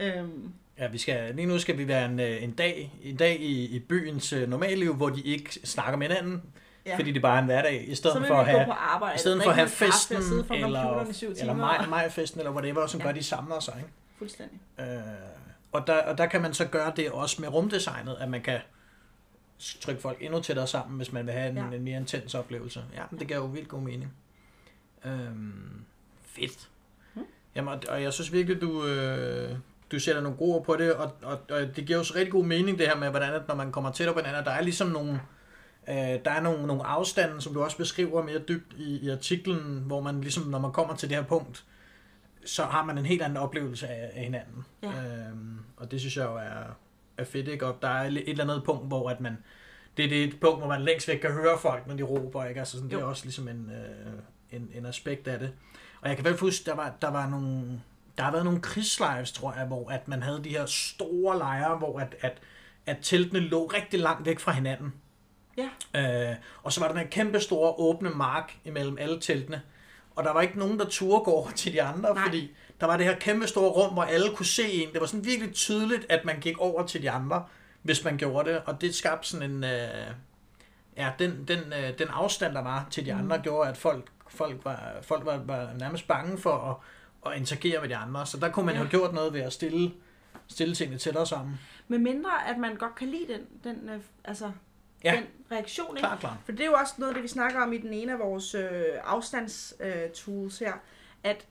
[0.00, 3.40] Øhm, Ja, vi skal, lige nu skal vi være en, øh, en dag, en dag
[3.40, 6.42] i, i byens øh, normalliv, hvor de ikke snakker med hinanden,
[6.86, 6.96] ja.
[6.96, 9.42] fordi det bare er en hverdag, i stedet for at have, på arbejde, i stedet
[9.42, 11.04] for at have festen, eller,
[11.40, 13.06] eller maj, majfesten, eller whatever, som Ja.
[13.06, 13.74] gør, de samler sig.
[13.78, 13.90] Ikke?
[14.18, 14.58] Fuldstændig.
[14.80, 14.86] Øh,
[15.72, 18.58] og, der, og der kan man så gøre det også med rumdesignet, at man kan
[19.80, 21.76] trykke folk endnu tættere sammen, hvis man vil have en, Ja.
[21.76, 22.84] en mere intens oplevelse.
[22.94, 24.12] Ja, men det giver jo vildt god mening.
[25.06, 25.84] Øhm,
[26.22, 26.68] fedt.
[27.14, 27.22] Mm.
[27.54, 29.56] Jamen, og, og jeg synes virkelig, du, øh,
[29.92, 32.32] du sætter nogle gode ord på det, og, og, og det giver jo så rigtig
[32.32, 34.62] god mening det her med, hvordan at når man kommer tættere på hinanden, der er
[34.62, 35.20] ligesom nogle,
[35.88, 39.82] øh, der er nogle, nogle afstande, som du også beskriver mere dybt i, i artiklen,
[39.86, 41.64] hvor man ligesom, når man kommer til det her punkt,
[42.44, 44.64] så har man en helt anden oplevelse af, af hinanden.
[44.82, 44.88] Ja.
[44.88, 46.76] Øhm, og det synes jeg jo er,
[47.18, 47.66] er fedt, ikke?
[47.66, 49.38] Og der er et eller andet punkt, hvor at man,
[49.96, 52.44] det er det et punkt, hvor man længst væk kan høre folk, når de råber,
[52.44, 52.60] ikke?
[52.60, 54.12] Altså sådan, det er også ligesom en, øh,
[54.50, 55.52] en, en aspekt af det.
[56.00, 57.80] Og jeg kan vel huske, der var, der var nogle,
[58.18, 61.76] der har været nogle krigslives, tror jeg, hvor at man havde de her store lejre,
[61.76, 62.38] hvor at, at,
[62.86, 64.94] at teltene lå rigtig langt væk fra hinanden.
[65.56, 66.30] Ja.
[66.30, 69.62] Øh, og så var der den her kæmpe store åbne mark imellem alle teltene.
[70.16, 72.24] Og der var ikke nogen, der turde gå over til de andre, Nej.
[72.24, 74.92] Fordi der var det her kæmpe store rum, hvor alle kunne se en.
[74.92, 77.44] Det var sådan virkelig tydeligt, at man gik over til de andre,
[77.82, 78.62] hvis man gjorde det.
[78.66, 79.64] Og det skabte sådan en...
[79.64, 79.88] Øh,
[80.96, 83.18] ja, den, den, øh, den afstand, der var til de Mm.
[83.18, 86.80] andre, gjorde, at folk, folk, var, folk var, var nærmest bange for
[87.26, 88.26] at, at interagere med de andre.
[88.26, 88.78] Så der kunne man Ja.
[88.80, 89.92] have gjort noget ved at stille,
[90.46, 91.58] stille tingene tættere sammen.
[91.88, 94.52] Med mindre, at man godt kan lide den, den, øh, altså,
[95.04, 95.12] Ja.
[95.16, 95.96] den reaktion.
[95.96, 96.06] Ikke?
[96.08, 96.36] Klart, klart.
[96.44, 98.54] For det er jo også noget, det vi snakker om i den ene af vores
[98.54, 100.74] øh, afstandstools øh, her.
[101.24, 101.46] At,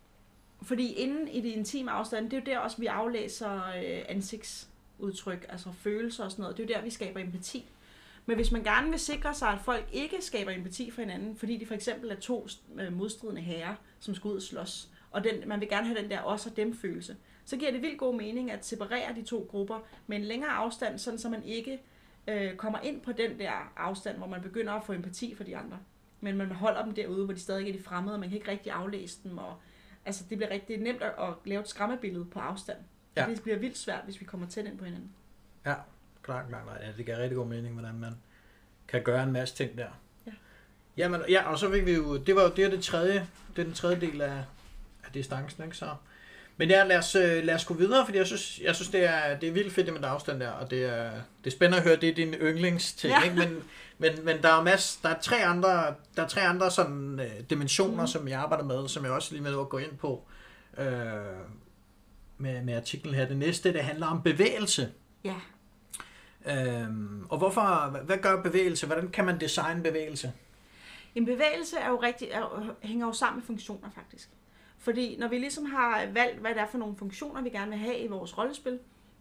[0.61, 5.45] fordi inden i de intime afstande, det er jo der også, vi aflæser øh, ansigtsudtryk,
[5.49, 6.57] altså følelser og sådan noget.
[6.57, 7.65] Det er jo der, vi skaber empati.
[8.25, 11.57] Men hvis man gerne vil sikre sig, at folk ikke skaber empati for hinanden, fordi
[11.57, 12.47] de for eksempel er to
[12.79, 16.09] øh, modstridende herrer, som skal ud og slås, og den, man vil gerne have den
[16.09, 19.47] der os og dem følelse, så giver det vildt god mening at separere de to
[19.51, 21.81] grupper med en længere afstand, sådan så man ikke
[22.27, 25.57] øh, kommer ind på den der afstand, hvor man begynder at få empati for de
[25.57, 25.79] andre.
[26.21, 28.51] Men man holder dem derude, hvor de stadig er de fremmede, og man kan ikke
[28.51, 29.37] rigtig aflæse dem.
[29.37, 29.55] Og,
[30.05, 32.77] altså, det bliver rigtig det er nemt at, at lave et skræmmebillede på afstand.
[33.15, 33.25] Ja.
[33.29, 35.11] Det bliver vildt svært, hvis vi kommer tæt ind på hinanden.
[35.65, 35.75] Ja,
[36.25, 36.77] klart, klart, klart.
[36.81, 38.15] Ja, det giver rigtig god mening, hvordan man
[38.87, 39.87] kan gøre en masse ting der.
[40.27, 40.31] Ja.
[40.97, 43.61] Jamen, ja, og så fik vi jo, det var jo det, er det tredje, det
[43.61, 44.43] er den tredje del af,
[45.03, 45.89] af distancen, ikke så?
[46.57, 49.03] Men ja, lad os, øh, lad os gå videre, fordi jeg synes, jeg synes det,
[49.03, 51.11] er, det er vildt fedt det med afstand der, og det er,
[51.43, 53.23] det er spændende at høre, det er din yndlingsting, Ja.
[53.23, 53.35] ikke?
[53.35, 53.63] Men,
[53.97, 57.31] men, men der er masse, der er tre andre, der er tre andre sådan, øh,
[57.49, 58.07] dimensioner, mm.
[58.07, 60.27] som jeg arbejder med, som jeg også lige med at gå ind på
[60.77, 60.85] øh,
[62.37, 63.27] med, med artiklen her.
[63.27, 64.91] Det næste, det handler om bevægelse.
[65.23, 65.35] Ja.
[66.47, 68.85] Øhm, og hvorfor, hvad- gør bevægelse?
[68.85, 70.33] Hvordan kan man designe bevægelse?
[71.15, 74.29] En bevægelse er jo rigtig, er, jo- hænger jo sammen med funktioner faktisk.
[74.77, 77.79] Fordi når vi ligesom har valgt, hvad det er for nogle funktioner, vi gerne vil
[77.79, 78.79] have i vores rollespil,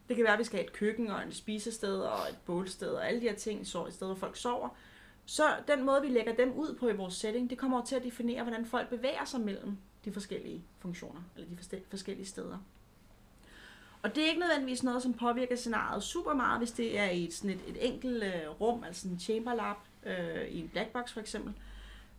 [0.09, 2.89] det kan være, at vi skal have et køkken og et spisested og et bålsted
[2.89, 4.69] og alle de her ting, så et sted, hvor folk sover.
[5.27, 8.05] Så den måde, vi lægger dem ud på i vores setting, det kommer til at
[8.05, 12.59] definere, hvordan folk bevæger sig mellem de forskellige funktioner, eller de forskellige steder.
[14.05, 17.25] Og det er ikke nødvendigvis noget, som påvirker scenariet super meget, hvis det er i
[17.25, 20.89] et, sådan et, et enkelt øh, rum, altså en chamber lab, øh, i en black
[20.89, 21.53] box for eksempel.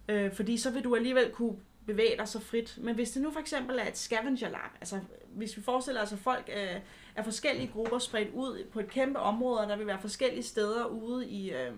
[0.09, 2.77] Øh, fordi så vil du alligevel kunne bevæge dig så frit.
[2.81, 4.99] Men hvis det nu for eksempel er et scavenger lab, altså
[5.35, 6.81] hvis vi forestiller os, at folk øh,
[7.15, 10.85] er forskellige grupper spredt ud på et kæmpe område, og der vil være forskellige steder
[10.85, 11.73] ude i, øh,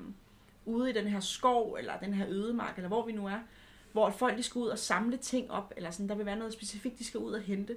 [0.65, 3.39] ude i den her skov, eller den her ødemark, eller hvor vi nu er,
[3.91, 6.53] hvor folk de skal ud og samle ting op, eller sådan, der vil være noget
[6.53, 7.75] specifikt, de skal ud og hente,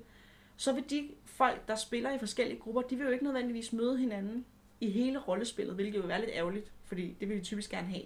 [0.61, 3.99] så vil de folk, der spiller i forskellige grupper, de vil jo ikke nødvendigvis møde
[3.99, 4.44] hinanden
[4.81, 7.88] i hele rollespillet, hvilket jo vil være lidt ærgerligt, fordi det vil vi typisk gerne
[7.88, 8.05] have.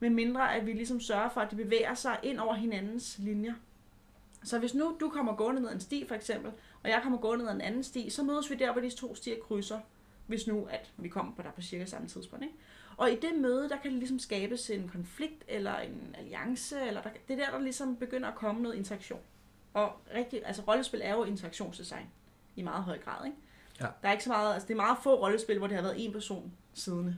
[0.00, 3.54] Men mindre at vi ligesom sørger for, at de bevæger sig ind over hinandens linjer.
[4.44, 7.44] Så hvis nu du kommer gående ned en sti for eksempel, og jeg kommer gående
[7.44, 9.80] ned en anden sti, så mødes vi der, hvor de to stier krydser,
[10.26, 12.44] hvis nu at vi kommer på der på cirka samme tidspunkt.
[12.44, 12.56] Ikke?
[12.96, 17.02] Og i det møde, der kan det ligesom skabes en konflikt eller en alliance, eller
[17.02, 19.20] der, det er der, der ligesom begynder at komme noget interaktion.
[19.74, 22.06] Og rigtig, altså rollespil er jo interaktionsdesign
[22.56, 23.26] i meget høj grad.
[23.26, 23.36] Ikke?
[23.80, 23.86] Ja.
[24.02, 26.04] Der er ikke så meget, altså det er meget få rollespil, hvor det har været
[26.04, 27.16] en person siddende.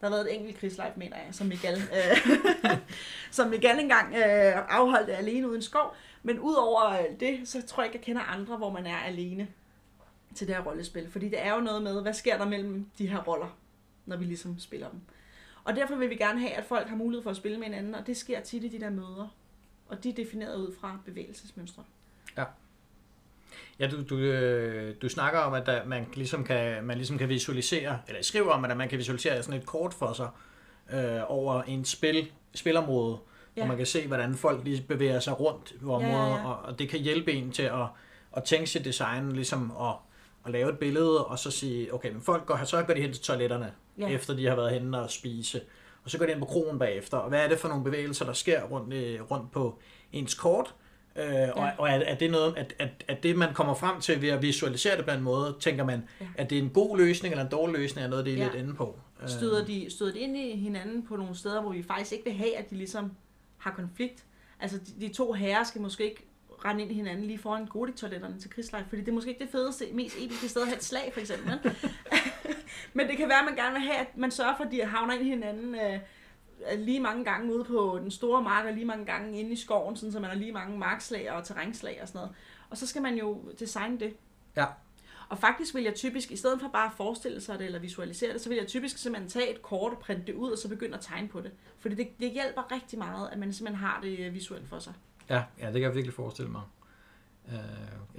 [0.00, 2.38] Der har været et enkelt krigslife, mener jeg, som Miguel, øh,
[3.30, 5.94] som Miguel engang øh, afholdt alene uden skov.
[6.22, 9.48] Men udover det, så tror jeg ikke, jeg kender andre, hvor man er alene
[10.34, 11.10] til det her rollespil.
[11.10, 13.56] Fordi det er jo noget med, hvad sker der mellem de her roller,
[14.06, 15.00] når vi ligesom spiller dem.
[15.64, 17.94] Og derfor vil vi gerne have, at folk har mulighed for at spille med hinanden,
[17.94, 19.28] og det sker tit i de der møder.
[19.96, 21.84] Og de er defineret ud fra bevægelsesmønstre.
[23.78, 27.28] Ja, du, du, øh, du snakker om, at der, man, ligesom kan, man ligesom kan
[27.28, 30.28] visualisere, eller skriver om, at man kan visualisere sådan et kort for sig
[30.92, 33.18] øh, over en spil, spilområde,
[33.56, 33.60] ja.
[33.60, 33.62] Ja.
[33.62, 36.46] hvor man kan se, hvordan folk lige bevæger sig rundt på området, Ja, ja, ja.
[36.46, 37.86] Og, og det kan hjælpe en til at,
[38.36, 39.94] at tænke sit design, ligesom at,
[40.46, 43.12] at lave et billede, og så sige, okay, men folk går, så går de hen
[43.12, 44.08] til toiletterne, ja.
[44.08, 44.14] Ja.
[44.14, 45.60] efter de har været henne og spise,
[46.04, 48.24] og så går de ind på krogen bagefter, og hvad er det for nogle bevægelser,
[48.24, 49.78] der sker rundt, øh, rundt på
[50.12, 50.74] ens kort,
[51.16, 51.50] Øh, ja.
[51.50, 54.28] og, og er, er det noget, at, at, at det man kommer frem til ved
[54.28, 56.24] at visualisere det på en måde, tænker man, ja.
[56.24, 56.42] Ja.
[56.42, 58.44] at det er en god løsning eller en dårlig løsning, er noget, det er Ja.
[58.44, 58.98] lidt inde på.
[59.22, 62.24] Øh, Støder de, støder de ind i hinanden på nogle steder, hvor vi faktisk ikke
[62.24, 63.12] vil have, at de ligesom
[63.58, 64.24] har konflikt.
[64.60, 66.26] Altså de, de to herrer skal måske ikke
[66.64, 69.52] rende ind i hinanden lige foran Godik-toiletterne til krigslejr, fordi det er måske ikke det
[69.52, 71.50] fedeste, mest episke sted at have et slag, for eksempel.
[71.50, 71.76] vel?
[72.96, 74.84] Men det kan være, at man gerne vil have, at man sørger for, at de
[74.84, 76.00] havner ind i hinanden øh,
[76.78, 79.96] lige mange gange ude på den store mark, og lige mange gange inde i skoven,
[79.96, 82.34] sådan, så man har lige mange markslag og terrænslag og sådan noget.
[82.70, 84.16] Og så skal man jo designe det.
[84.56, 84.66] Ja.
[85.28, 88.32] Og faktisk vil jeg typisk, i stedet for bare at forestille sig det eller visualisere
[88.32, 90.68] det, så vil jeg typisk simpelthen tage et kort og printe det ud, og så
[90.68, 91.52] begynde at tegne på det.
[91.78, 94.92] Fordi det, det hjælper rigtig meget, at man simpelthen har det øh, visuelt for sig.
[95.30, 96.62] Ja, ja, det kan jeg virkelig forestille mig.
[97.48, 97.58] Øh,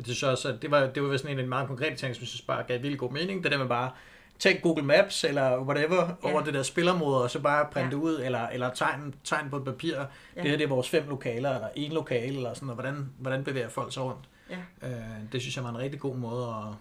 [0.05, 2.27] synes også, at det var, det var sådan en de meget konkrete ting, som jeg
[2.27, 3.43] synes bare gav virkelig god mening.
[3.43, 3.91] Det der med bare
[4.39, 6.31] tage Google Maps eller whatever ja.
[6.31, 7.89] Over det der spilområde, og så bare printe Ja.
[7.89, 9.97] det ud, eller, eller tegne, tegne på et papir.
[9.97, 10.41] Ja.
[10.41, 12.81] Det her det er vores fem lokaler, eller en lokale, eller sådan noget.
[12.81, 14.29] Hvordan, hvordan bevæger folk sig rundt?
[14.49, 14.87] Ja.
[14.89, 14.95] Øh,
[15.31, 16.73] det synes jeg var en rigtig god måde at,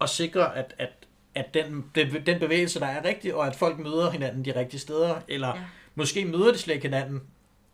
[0.00, 0.90] at sikre, at, at,
[1.34, 4.80] at den, den, den bevægelse, der er rigtig, og at folk møder hinanden de rigtige
[4.80, 5.48] steder, eller.
[5.48, 5.62] Ja.
[5.94, 7.22] måske møder de slet ikke hinanden,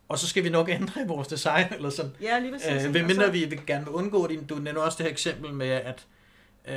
[0.07, 2.11] og så skal vi nok ændre i vores design, eller sådan.
[2.21, 2.69] Ja, lige præcis.
[2.83, 4.49] Øh, Og mindre så- vi vil gerne vil undgå det.
[4.49, 6.05] Du nævner også det her eksempel med, at,
[6.67, 6.75] øh,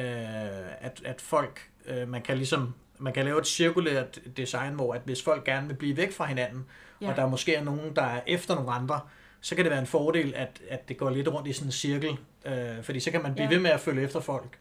[0.81, 5.01] at, at folk, øh, man kan ligesom, man kan lave et cirkulært design, hvor at
[5.05, 6.65] hvis folk gerne vil blive væk fra hinanden,
[7.01, 7.11] ja.
[7.11, 9.01] Og der måske er nogen, der er efter nogle andre,
[9.41, 11.73] så kan det være en fordel, at, at det går lidt rundt i sådan en
[11.73, 13.55] cirkel, øh, fordi så kan man blive ja.
[13.55, 14.59] Ved med at følge efter folk,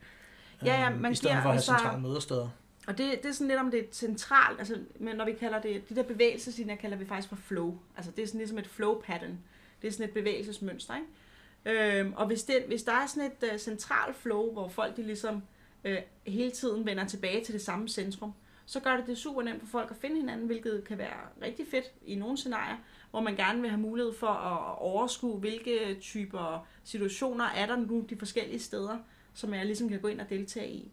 [0.65, 2.49] Ja, ja, øh, man i stedet giver for at have altså- centrale mødesteder.
[2.88, 5.62] Og det, det er sådan lidt om det er centralt, altså, men når vi kalder
[5.62, 7.80] det, de der bevægelseslinjer kalder vi faktisk for flow.
[7.97, 9.39] Altså det er sådan ligesom et flow pattern.
[9.82, 12.00] Det er sådan et bevægelsesmønster, ikke?
[12.00, 15.04] Øhm, og hvis, det, hvis der er sådan et uh, centralt flow, hvor folk de
[15.04, 15.43] ligesom
[15.84, 15.97] øh,
[16.28, 18.34] hele tiden vender tilbage til det samme centrum,
[18.65, 21.67] så gør det det super nemt for folk at finde hinanden, hvilket kan være rigtig
[21.67, 22.78] fedt i nogle scenarier,
[23.12, 28.06] hvor man gerne vil have mulighed for at overskue, hvilke typer situationer er der nu
[28.10, 28.97] de forskellige steder,
[29.34, 30.91] som jeg ligesom kan gå ind og deltage i.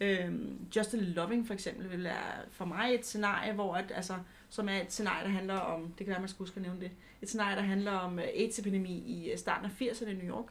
[0.00, 4.14] Øhm, Just a Loving for eksempel vil være for mig et scenarie, hvor at, altså,
[4.50, 6.80] som er et scenarie, der handler om, det kan være, man skal huske at nævne
[6.80, 6.90] det,
[7.22, 10.46] et scenarie, der handler om øh, AIDS-epidemi i øh, starten af 80'erne i New York.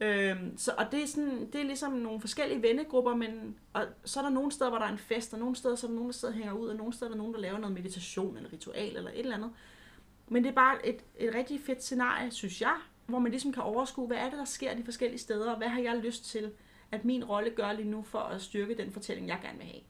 [0.00, 4.20] Øhm, så, og det er, sådan, det er ligesom nogle forskellige vennegrupper, men og så
[4.20, 5.94] er der nogle steder, hvor der er en fest, og nogle steder, så er der
[5.94, 7.74] nogen, der sidder og hænger ud, og nogle steder er der nogen, der laver noget
[7.74, 9.50] meditation eller ritual eller et eller andet.
[10.28, 13.62] Men det er bare et, et rigtig fedt scenarie, synes jeg, hvor man ligesom kan
[13.62, 16.52] overskue, hvad er det, der sker de forskellige steder, og hvad har jeg lyst til,
[16.92, 19.82] at min rolle gør lige nu for at styrke den fortælling, jeg gerne vil have.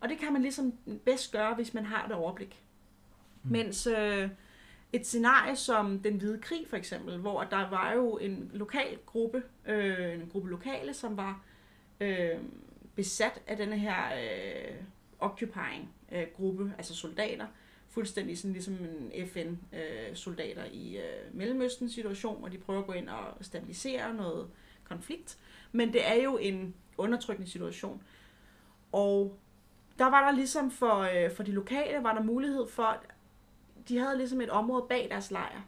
[0.00, 0.72] Og det kan man ligesom
[1.04, 2.62] bedst gøre, hvis man har et overblik.
[3.42, 3.50] Mm.
[3.52, 4.28] Mens øh,
[4.92, 9.42] et scenarie som Den Hvide Krig for eksempel, hvor der var jo en lokal gruppe,
[9.66, 11.42] øh, en gruppe lokale, som var
[12.00, 12.38] øh,
[12.94, 14.74] besat af denne her øh,
[15.18, 17.46] occupying øh, gruppe, altså soldater,
[17.88, 18.76] fuldstændig sådan ligesom
[19.12, 24.48] en FN-soldater i øh, Mellemøsten situation, hvor de prøver at gå ind og stabilisere noget
[24.84, 25.38] konflikt.
[25.72, 28.02] Men det er jo en undertrykkende situation.
[28.92, 29.38] Og
[29.98, 32.96] der var der ligesom for, øh, for de lokale, var der mulighed for,
[33.88, 35.60] de havde ligesom et område bag deres lejr,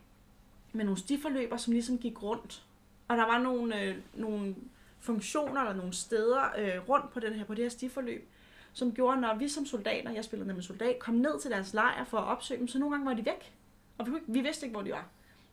[0.72, 2.64] med nogle stiforløber, som ligesom gik rundt.
[3.08, 4.54] Og der var nogle, øh, nogle
[5.00, 8.28] funktioner eller nogle steder øh, rundt på, den her, på det her stiforløb,
[8.72, 12.04] som gjorde, når vi som soldater, jeg spillede nemlig soldat, kom ned til deres lejr
[12.04, 13.52] for at opsøge dem, så nogle gange var de væk.
[13.98, 15.08] Og vi, vi vidste ikke, hvor de var.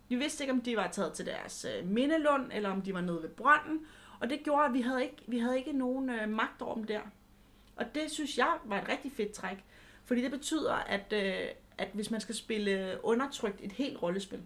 [0.10, 3.02] Vi vidste ikke, om de var taget til deres øh, mindelund, eller om de var
[3.02, 3.86] nede ved brønden.
[4.20, 6.84] Og det gjorde, at vi havde ikke, vi havde ikke nogen øh, magt over dem
[6.84, 7.02] der.
[7.76, 9.66] Og det synes jeg var et rigtig fedt træk.
[10.06, 14.42] Fordi det betyder, at, øh, at hvis man skal spille undertrykt et helt rollespil,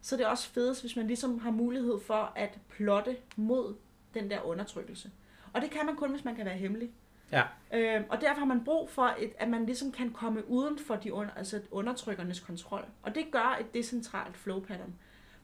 [0.00, 3.74] så er det også fedest, hvis man ligesom har mulighed for at plotte mod
[4.14, 5.10] den der undertrykkelse.
[5.52, 6.90] Og det kan man kun, hvis man kan være hemmelig.
[7.32, 7.42] Ja.
[7.72, 10.96] Øh, og derfor har man brug for, et, at man ligesom kan komme uden for
[10.96, 12.84] de under, altså undertrykkernes kontrol.
[13.02, 14.94] Og det gør et decentralt flow pattern.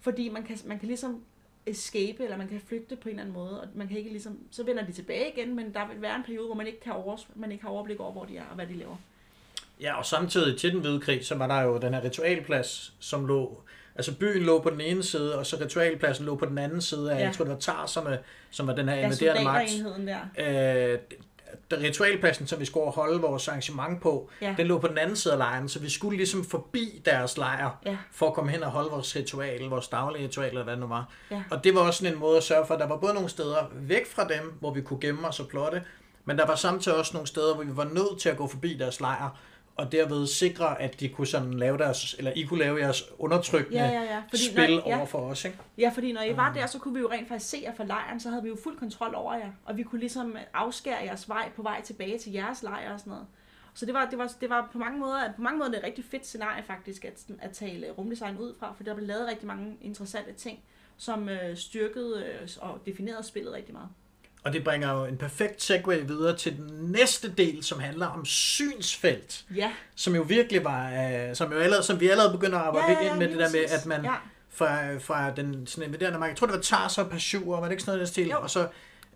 [0.00, 1.24] Fordi man kan, man kan ligesom
[1.70, 4.38] escape, eller man kan flygte på en eller anden måde, og man kan ikke ligesom,
[4.50, 6.92] så vender de tilbage igen, men der vil være en periode, hvor man ikke, kan
[6.92, 8.96] over, man ikke har overblik over, hvor de er og hvad de laver.
[9.80, 13.26] Ja, og samtidig til den hvide krig, så var der jo den her ritualplads, som
[13.26, 13.62] lå
[13.98, 17.12] Altså byen lå på den ene side, og så ritualpladsen lå på den anden side
[17.12, 17.24] af, ja.
[17.24, 18.18] jeg tror det var Tarserne,
[18.50, 19.70] som var den her invaderende magt.
[20.36, 20.92] der.
[20.92, 20.98] Øh,
[21.72, 24.54] ritualpladsen, som vi skulle holde vores arrangement på, ja.
[24.56, 27.70] den lå på den anden side af lejren, så vi skulle ligesom forbi deres lejr,
[27.86, 27.96] ja.
[28.12, 30.86] for at komme hen og holde vores ritual, vores daglige ritual, eller hvad det nu
[30.86, 31.08] var.
[31.30, 31.42] Ja.
[31.50, 33.28] Og det var også sådan en måde at sørge for, at der var både nogle
[33.28, 35.82] steder væk fra dem, hvor vi kunne gemme os og plotte,
[36.24, 38.76] men der var samtidig også nogle steder, hvor vi var nødt til at gå forbi
[38.76, 39.38] deres lejr,
[39.78, 43.78] og derved sikre, at de kunne sådan lave deres, eller I kunne lave jeres undertrykkende
[43.78, 44.22] ja, ja, ja.
[44.28, 44.96] Fordi spil når, ja.
[44.96, 45.58] over for os, ikke?
[45.78, 47.84] Ja, fordi når I var der, så kunne vi jo rent faktisk se jer fra
[47.84, 51.28] lejren, så havde vi jo fuld kontrol over jer, og vi kunne ligesom afskære jeres
[51.28, 53.26] vej på vej tilbage til jeres lejr og sådan noget.
[53.74, 56.04] Så det var, det var, det var på mange måder, på mange måder et rigtig
[56.04, 59.76] fedt scenarie faktisk, at, at tale rumdesign ud fra, for der blev lavet rigtig mange
[59.80, 60.58] interessante ting,
[60.96, 63.88] som øh, styrkede øh, og definerede spillet rigtig meget.
[64.48, 68.24] Og det bringer jo en perfekt segue videre til den næste del, som handler om
[68.24, 69.44] synsfelt.
[69.56, 69.72] Ja.
[69.94, 72.98] Som jo virkelig var, uh, som, jo allerede, som vi allerede begynder at arbejde ja,
[72.98, 74.14] ja, ja, ind med det der med, at man ja.
[74.50, 77.70] fra, fra den sådan invaderende marked, jeg tror det var Tars og Pashur, var det
[77.70, 78.28] ikke sådan noget den stil?
[78.28, 78.40] Jo.
[78.40, 78.68] Og så,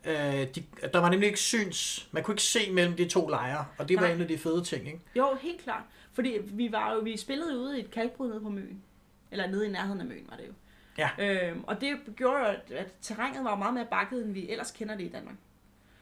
[0.07, 3.65] uh, de, der var nemlig ikke syns, man kunne ikke se mellem de to lejre,
[3.79, 4.07] og det Nej.
[4.07, 5.01] var en af de fede ting, ikke?
[5.17, 5.83] Jo, helt klart.
[6.13, 8.83] Fordi vi var jo, vi spillede ude i et kalkbrud nede på Møn.
[9.31, 10.53] Eller nede i nærheden af Møn var det jo.
[10.99, 11.11] Ja.
[11.19, 14.71] Øhm, og det gjorde jo, at, at terrænet var meget mere bakket, end vi ellers
[14.71, 15.37] kender det i Danmark.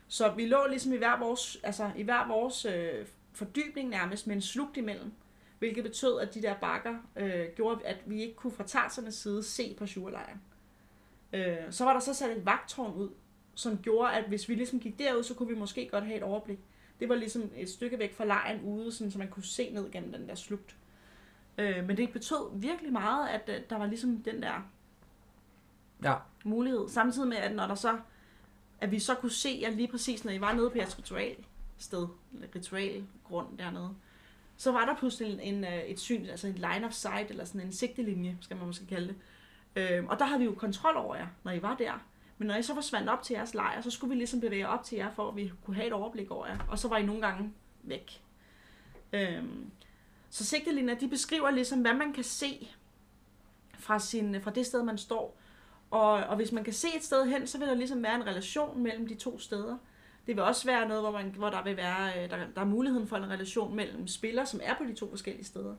[0.08, 4.36] Så vi lå ligesom i hver vores, altså i hver vores øh, fordybning nærmest med
[4.36, 5.12] en slugt imellem.
[5.58, 9.42] Hvilket betød, at de der bakker øh, gjorde, at vi ikke kunne fra tarsernes side
[9.42, 10.40] se på sjurlejren.
[11.32, 13.10] Øh, så var der så sat et vagtårn ud,
[13.54, 16.22] som gjorde, at hvis vi ligesom gik derud, så kunne vi måske godt have et
[16.22, 16.58] overblik.
[17.00, 19.90] Det var ligesom et stykke væk fra lejren ude, sådan, så man kunne se ned
[19.90, 20.76] gennem den der slugt.
[21.58, 24.70] Øh, men det betød virkelig meget, at øh, der var ligesom den der
[26.02, 26.14] ja.
[26.44, 26.88] mulighed.
[26.88, 27.98] Samtidig med, at når der så,
[28.80, 31.36] at vi så kunne se at lige præcis, når I var nede på jeres ritual
[31.78, 32.06] sted,
[32.54, 33.94] ritual grund dernede,
[34.56, 37.60] så var der pludselig en, øh, et syn, altså en line of sight, eller sådan
[37.60, 39.16] en sigtelinje, skal man måske kalde det.
[39.76, 41.92] Øhm, og der havde vi jo kontrol over jer, når I var der.
[42.38, 44.84] Men når I så forsvandt op til jeres lejr, så skulle vi ligesom bevæge op
[44.84, 46.58] til jer, for at vi kunne have et overblik over jer.
[46.68, 48.22] Og så var I nogle gange væk.
[49.12, 49.70] Øhm,
[50.30, 52.68] så sigtelinjer, de beskriver ligesom, hvad man kan se
[53.78, 55.40] fra, sin, fra det sted, man står.
[55.90, 58.26] Og, og hvis man kan se et sted hen, så vil der ligesom være en
[58.26, 59.76] relation mellem de to steder.
[60.26, 62.64] Det vil også være noget, hvor, man, hvor der vil være øh, der, der er
[62.64, 65.76] muligheden for en relation mellem spillere, som er på de to forskellige steder.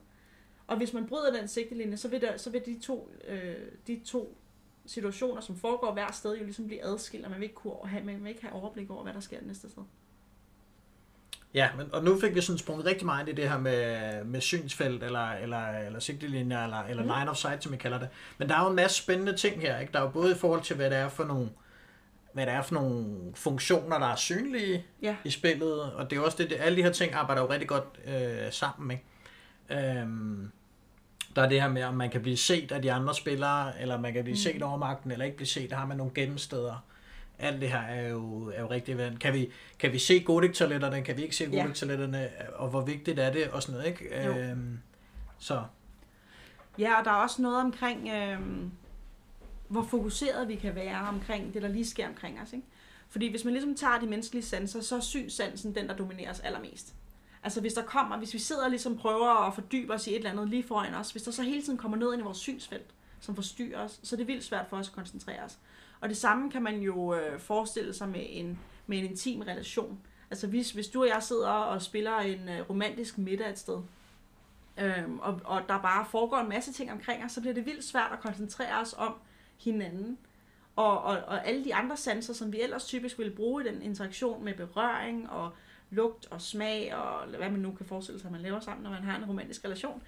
[0.67, 3.55] Og hvis man bryder den sigtelinje, så vil, der, så vil de, to, øh,
[3.87, 4.37] de to
[4.85, 8.03] situationer, som foregår hver sted, jo ligesom blive adskilt, og man vil ikke, kunne have,
[8.03, 9.83] man vil ikke have overblik over, hvad der sker det næste sted.
[11.53, 14.41] Ja, men, og nu fik vi sådan sprunget rigtig meget i det her med, med
[14.41, 17.09] synsfelt, eller, eller, eller sigtelinjer, eller, eller mm.
[17.09, 18.07] line of sight, som vi kalder det.
[18.37, 19.79] Men der er jo en masse spændende ting her.
[19.79, 19.93] Ikke?
[19.93, 21.49] Der er jo både i forhold til, hvad det er for nogle,
[22.33, 25.15] hvad det er for nogle funktioner, der er synlige ja.
[25.23, 27.67] i spillet, og det er også det, det, alle de her ting arbejder jo rigtig
[27.67, 28.91] godt øh, sammen.
[28.91, 29.99] Ikke?
[29.99, 30.51] Øhm,
[31.35, 33.99] der er det her med, om man kan blive set af de andre spillere, eller
[33.99, 34.37] man kan blive mm.
[34.37, 35.69] set over magten, eller ikke blive set.
[35.69, 36.85] Der har man nogle gennemsteder
[37.41, 39.17] alt det her er jo, er jo rigtig vand.
[39.17, 42.51] Kan vi, kan vi se Godik-toiletterne, kan vi ikke se Godik-toiletterne, ja.
[42.55, 44.25] og hvor vigtigt er det, og sådan noget, ikke?
[44.25, 44.37] Jo.
[44.37, 44.79] Øhm,
[45.39, 45.63] så.
[46.79, 48.71] Ja, og der er også noget omkring, øhm,
[49.67, 52.65] hvor fokuseret vi kan være omkring det, der lige sker omkring os, ikke?
[53.09, 56.39] Fordi hvis man ligesom tager de menneskelige sanser, så er synssansen den, der dominerer os
[56.39, 56.93] allermest.
[57.43, 60.15] Altså hvis der kommer, hvis vi sidder og ligesom prøver at fordybe os i et
[60.15, 62.37] eller andet lige foran os, hvis der så hele tiden kommer noget ind i vores
[62.37, 65.57] synsfelt, som forstyrrer os, så er det vildt svært for os at koncentrere os.
[66.01, 69.99] Og det samme kan man jo øh, forestille sig med en, med en intim relation.
[70.31, 73.77] Altså hvis, hvis du og jeg sidder og spiller en øh, romantisk middag et sted,
[74.77, 77.83] øhm, og, og der bare foregår en masse ting omkring os, så bliver det vildt
[77.83, 79.13] svært at koncentrere os om
[79.57, 80.17] hinanden.
[80.75, 83.81] Og, og, og alle de andre sanser, som vi ellers typisk ville bruge i den
[83.81, 85.51] interaktion med berøring og
[85.89, 88.89] lugt og smag og hvad man nu kan forestille sig, at man laver sammen, når
[88.89, 90.03] man har en romantisk relation.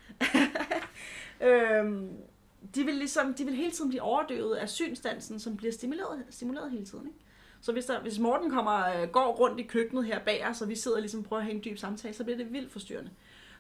[1.41, 2.17] øhm,
[2.75, 6.71] de vil ligesom, de vil hele tiden blive overdøvet af synstansen, som bliver stimuleret, stimuleret
[6.71, 7.07] hele tiden.
[7.07, 7.19] Ikke?
[7.61, 10.69] Så hvis, der, hvis Morten kommer, øh, går rundt i køkkenet her bag os, og
[10.69, 12.71] vi sidder ligesom og ligesom prøver at have en dyb samtale, så bliver det vildt
[12.71, 13.11] forstyrrende.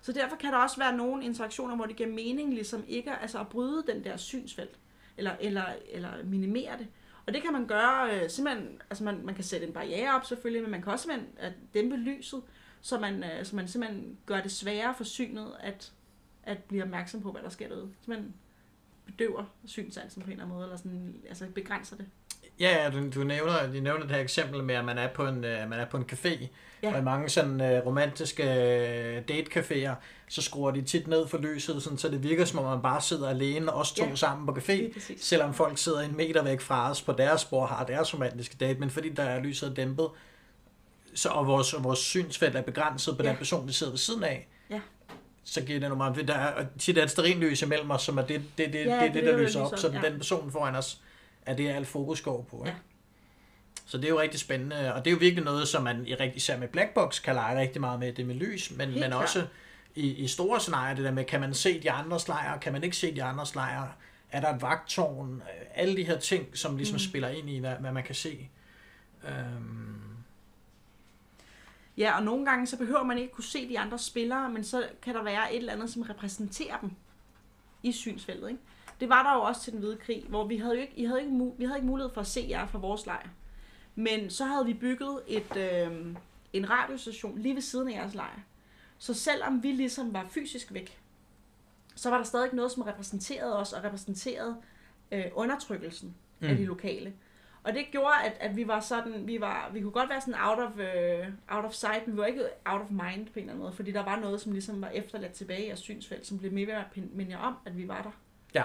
[0.01, 3.39] Så derfor kan der også være nogle interaktioner, hvor det giver mening ligesom ikke altså
[3.39, 4.79] at bryde den der synsfelt,
[5.17, 6.87] eller, eller, eller minimere det.
[7.25, 10.25] Og det kan man gøre øh, simpelthen, altså man, man kan sætte en barriere op
[10.25, 12.41] selvfølgelig, men man kan også simpelthen dæmpe lyset,
[12.81, 15.91] så man, øh, så man simpelthen gør det sværere for synet at,
[16.43, 17.91] at blive opmærksom på, hvad der sker derude.
[18.01, 18.33] Simpelthen
[19.05, 22.05] bedøver synsansen på en eller anden måde, eller sådan, altså begrænser det.
[22.59, 25.35] Ja, du, du nævner, de nævner det her eksempel med, at man er på en,
[25.35, 26.47] uh, man er på en café,
[26.83, 26.93] ja.
[26.93, 29.93] og i mange sådan uh, romantiske uh, datecaféer,
[30.27, 33.01] så skruer de tit ned for lyset, sådan, så det virker som om man bare
[33.01, 34.15] sidder alene, os to ja.
[34.15, 37.85] sammen på café, selvom folk sidder en meter væk fra os på deres bord har
[37.85, 40.09] deres romantiske date, men fordi der er lyset dæmpet,
[41.15, 43.29] så, og vores, vores synsfelt er begrænset på ja.
[43.29, 44.47] den person, vi sidder ved siden af.
[45.43, 46.27] Så giver det nogle meget...
[46.27, 49.13] Der er tit er et sterinlys imellem os, som er det, det, det, ja, det,
[49.13, 50.09] det, det, der lyser op, så ja.
[50.09, 51.01] den person foran os
[51.45, 52.57] er det, alt fokus går på.
[52.65, 52.69] Ikke?
[52.69, 52.75] Ja.
[53.85, 56.15] Så det er jo rigtig spændende, og det er jo virkelig noget, som man i
[56.15, 59.45] rigtig, især med Blackbox kan lege rigtig meget med, det med lys, men, men også
[59.95, 62.83] i, i store scenarier, det der med, kan man se de andre lejre, kan man
[62.83, 63.91] ikke se de andre lejre,
[64.31, 65.43] er der et vagtårn,
[65.75, 66.99] alle de her ting, som ligesom mm.
[66.99, 68.49] spiller ind i, hvad, hvad man kan se.
[69.23, 70.02] Øhm.
[71.97, 74.87] Ja, og nogle gange så behøver man ikke kunne se de andre spillere, men så
[75.01, 76.91] kan der være et eller andet, som repræsenterer dem
[77.83, 78.49] i synsfeltet.
[78.49, 78.61] Ikke?
[78.99, 81.05] Det var der jo også til den hvide krig, hvor vi havde jo ikke, I
[81.05, 83.27] havde ikke, vi havde ikke mulighed for at se jer fra vores lejr.
[83.95, 86.15] Men så havde vi bygget et, øh,
[86.53, 88.39] en radiostation lige ved siden af jeres lejr.
[88.97, 90.99] Så selvom vi ligesom var fysisk væk,
[91.95, 94.55] så var der stadig noget, som repræsenterede os og repræsenterede
[95.11, 96.47] øh, undertrykkelsen mm.
[96.47, 97.13] af de lokale.
[97.63, 100.39] Og det gjorde, at, at vi var sådan, vi, var, vi kunne godt være sådan
[100.39, 103.39] out of, uh, out of sight, men vi var ikke out of mind på en
[103.39, 106.27] eller anden måde, fordi der var noget, som ligesom var efterladt tilbage i jeres synsfelt,
[106.27, 108.11] som blev mere at minde om, at vi var der.
[108.53, 108.63] Ja.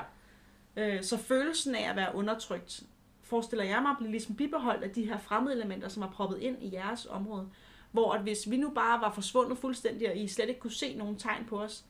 [0.76, 2.82] Øh, så følelsen af at være undertrykt,
[3.22, 6.62] forestiller jeg mig, bliver ligesom bibeholdt af de her fremmede elementer, som er proppet ind
[6.62, 7.48] i jeres område.
[7.92, 10.94] Hvor at hvis vi nu bare var forsvundet fuldstændig, og I slet ikke kunne se
[10.96, 11.84] nogen tegn på os,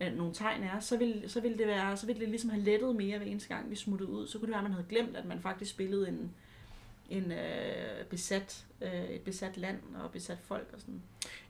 [0.00, 2.62] øh, nogle tegn er, så ville, så ville det være, så ville det ligesom have
[2.62, 4.28] lettet mere hver eneste gang, vi smuttede ud.
[4.28, 6.30] Så kunne det være, at man havde glemt, at man faktisk spillede en,
[7.10, 11.02] en øh, besat, øh, et besat land og besat folk og sådan.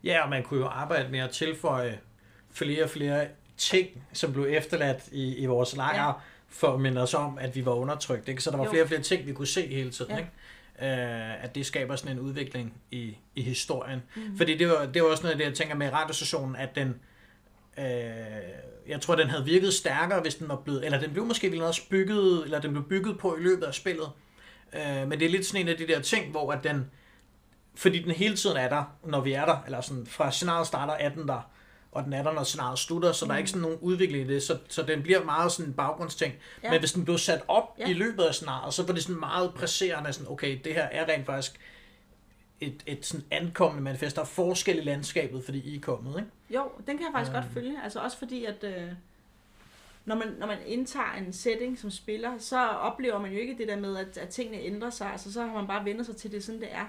[0.05, 2.01] Ja, og man kunne jo arbejde med at tilføje
[2.51, 6.13] flere og flere ting, som blev efterladt i, i vores lejr, ja
[6.51, 8.29] for at minde os om, at vi var undertrykt.
[8.29, 8.43] Ikke?
[8.43, 8.71] Så der var jo.
[8.71, 10.11] flere og flere ting, vi kunne se hele tiden.
[10.11, 10.19] Ja.
[10.19, 10.31] Ikke?
[10.79, 14.03] Uh, at det skaber sådan en udvikling i, i historien.
[14.17, 14.37] Mm.
[14.37, 17.01] Fordi det var, det var også noget af det, jeg tænker med radiostationen, at den,
[17.79, 17.85] uh,
[18.89, 21.83] jeg tror, den havde virket stærkere, hvis den var blevet, eller den blev måske også
[21.91, 24.09] bygget, eller den blev bygget på i løbet af spillet.
[24.73, 26.91] Uh, men det er lidt sådan en af de der ting, hvor at den,
[27.75, 30.93] fordi den hele tiden er der, når vi er der, eller sådan fra scenariet starter,
[30.93, 31.51] er den der
[31.93, 33.29] og den er der, når scenariet slutter, så mm.
[33.29, 35.73] der er ikke sådan nogen udvikling i det, så, så den bliver meget sådan en
[35.73, 36.35] baggrundsting.
[36.63, 36.71] Ja.
[36.71, 37.89] Men hvis den blev sat op ja.
[37.89, 41.09] i løbet af scenariet, så var det sådan meget presserende, sådan, okay, det her er
[41.09, 41.61] rent faktisk
[42.61, 44.17] et, et sådan ankommende manifest.
[44.17, 46.31] Der er forskel i landskabet, fordi I er kommet, ikke?
[46.51, 47.43] Jo, den kan jeg faktisk um.
[47.43, 47.83] godt følge.
[47.83, 48.93] Altså også fordi, at øh,
[50.05, 53.69] når, man, når man indtager en setting som spiller, så oplever man jo ikke det
[53.69, 55.13] der med, at, at tingene ændrer sig.
[55.13, 56.87] Altså så har man bare vendt sig til det, sådan det er.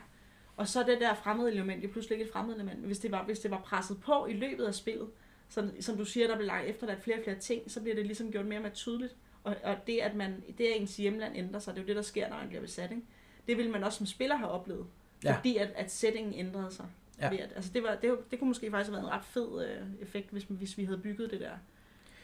[0.57, 2.86] Og så det der fremmede element, jo pludselig ikke et fremmede element.
[2.86, 5.07] Hvis det, var, hvis det var presset på i løbet af spillet,
[5.49, 7.95] så, som du siger, der bliver lagt efter, der flere og flere ting, så bliver
[7.95, 9.15] det ligesom gjort mere og mere tydeligt.
[9.43, 11.95] Og, og det, at man, det, at ens hjemland ændrer sig, det er jo det,
[11.95, 12.91] der sker, når man bliver besat.
[12.91, 13.03] Ikke?
[13.47, 14.86] Det vil man også som spiller have oplevet.
[15.24, 15.36] Ja.
[15.36, 16.86] Fordi at, at settingen ændrede sig.
[17.22, 17.30] Ja.
[17.30, 19.65] Ved at, altså det, var, det, det kunne måske faktisk have været en ret fed
[19.65, 21.51] øh, effekt, hvis, hvis vi havde bygget det der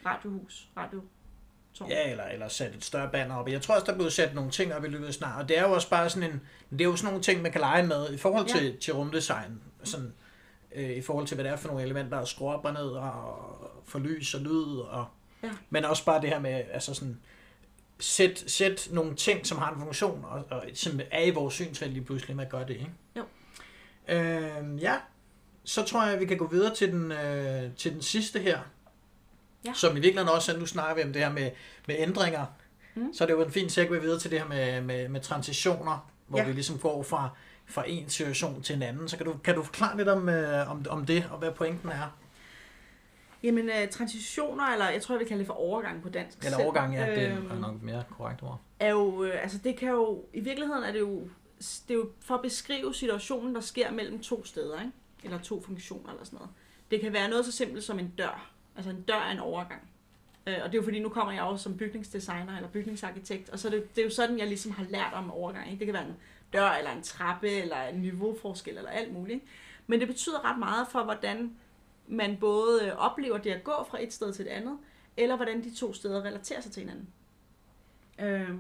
[0.05, 1.01] radiohus, radio
[1.77, 1.89] Tårn.
[1.89, 3.49] Ja, eller, eller sat et større banner op.
[3.49, 5.41] Jeg tror også, der blev sat nogle ting op i løbet af snart.
[5.41, 6.41] Og det er jo også bare sådan en...
[6.71, 8.77] Det er jo sådan nogle ting, man kan lege med i forhold til, ja.
[8.81, 9.61] til rumdesign.
[9.83, 10.13] Sådan,
[10.75, 12.81] øh, I forhold til, hvad det er for nogle elementer, der skruer op og ned,
[12.81, 14.77] og for lys og lyd.
[14.77, 15.05] Og,
[15.43, 15.49] ja.
[15.69, 17.19] Men også bare det her med, altså sådan...
[17.99, 21.93] Sæt, sæt nogle ting, som har en funktion, og, og som er i vores synsfelt
[21.93, 22.91] lige pludselig, med at gøre det, ikke?
[23.15, 23.23] Jo.
[24.07, 24.95] Øh, ja,
[25.63, 28.59] så tror jeg, at vi kan gå videre til den, øh, til den sidste her,
[29.65, 29.73] ja.
[29.73, 31.51] som i virkeligheden også, nu snakker vi om det her med,
[31.87, 32.45] med ændringer,
[32.95, 33.13] mm.
[33.13, 36.11] så er det jo en fin segue videre til det her med, med, med transitioner,
[36.27, 36.45] hvor ja.
[36.45, 37.29] vi ligesom går fra,
[37.65, 39.09] fra en situation til en anden.
[39.09, 41.89] Så kan du, kan du forklare lidt om, øh, om, om det, og hvad pointen
[41.89, 42.17] er?
[43.43, 46.45] Jamen, uh, transitioner, eller jeg tror, jeg vil kalde det for overgang på dansk.
[46.45, 48.59] Eller overgang, ja, det er øhm, nok mere korrekt ord.
[48.79, 51.21] Er jo, øh, altså det kan jo, i virkeligheden er det jo,
[51.59, 54.91] det er jo for at beskrive situationen, der sker mellem to steder, ikke?
[55.23, 56.51] eller to funktioner eller sådan noget.
[56.91, 59.81] Det kan være noget så simpelt som en dør, Altså en dør er en overgang.
[60.47, 63.59] Øh, og det er jo fordi, nu kommer jeg også som bygningsdesigner eller bygningsarkitekt, og
[63.59, 65.65] så er det, det er jo sådan, jeg ligesom har lært om overgang.
[65.67, 65.79] Ikke?
[65.79, 66.15] Det kan være en
[66.53, 69.43] dør, eller en trappe, eller en niveauforskel, eller alt muligt.
[69.87, 71.55] Men det betyder ret meget for, hvordan
[72.07, 74.77] man både øh, oplever det at gå fra et sted til et andet,
[75.17, 77.07] eller hvordan de to steder relaterer sig til hinanden.
[78.19, 78.59] Øhm,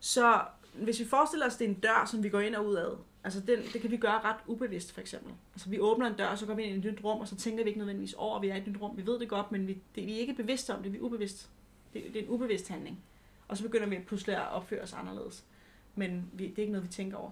[0.00, 0.40] så
[0.74, 2.86] hvis vi forestiller os, det er en dør, som vi går ind og ud af,
[3.24, 5.32] altså den, det kan vi gøre ret ubevidst for eksempel.
[5.54, 7.28] Altså vi åbner en dør, og så går vi ind i et nyt rum, og
[7.28, 8.96] så tænker vi ikke nødvendigvis over, at vi er i et nyt rum.
[8.96, 11.02] Vi ved det godt, men vi, det, vi er ikke bevidste om det, vi er
[11.02, 11.50] ubevidst.
[11.94, 13.00] Det, det er en ubevidst handling.
[13.48, 15.44] Og så begynder vi pludselig at opføre os anderledes.
[15.94, 17.30] Men vi, det er ikke noget, vi tænker over.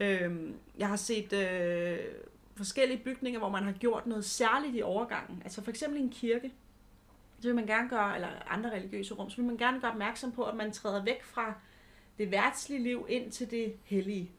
[0.00, 1.98] Øhm, jeg har set øh,
[2.56, 5.42] forskellige bygninger, hvor man har gjort noget særligt i overgangen.
[5.44, 6.52] Altså for eksempel en kirke.
[7.40, 10.32] Så vil man gerne gøre, eller andre religiøse rum, så vil man gerne gøre opmærksom
[10.32, 11.54] på, at man træder væk fra
[12.18, 14.30] det værtslige liv ind til det hellige.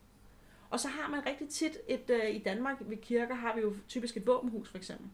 [0.69, 3.73] Og så har man rigtig tit et, øh, i Danmark ved kirker har vi jo
[3.87, 5.07] typisk et våbenhus for eksempel,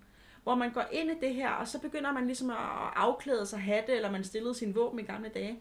[0.44, 2.58] hvor man går ind i det her, og så begynder man ligesom at
[2.96, 5.60] afklæde sig hatte, eller man stillede sin våben i gamle dage,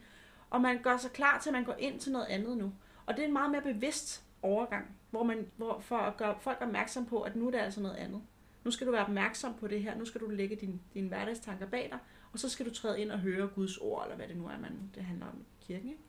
[0.49, 2.73] og man gør sig klar til, at man går ind til noget andet nu.
[3.05, 6.57] Og det er en meget mere bevidst overgang, hvor man, hvor, for at gøre folk
[6.61, 8.21] opmærksom på, at nu er det altså noget andet.
[8.63, 11.65] Nu skal du være opmærksom på det her, nu skal du lægge dine din hverdagstanker
[11.65, 11.99] bag dig,
[12.33, 14.57] og så skal du træde ind og høre Guds ord, eller hvad det nu er,
[14.57, 15.89] man, det handler om i kirken.
[15.89, 16.01] Ikke?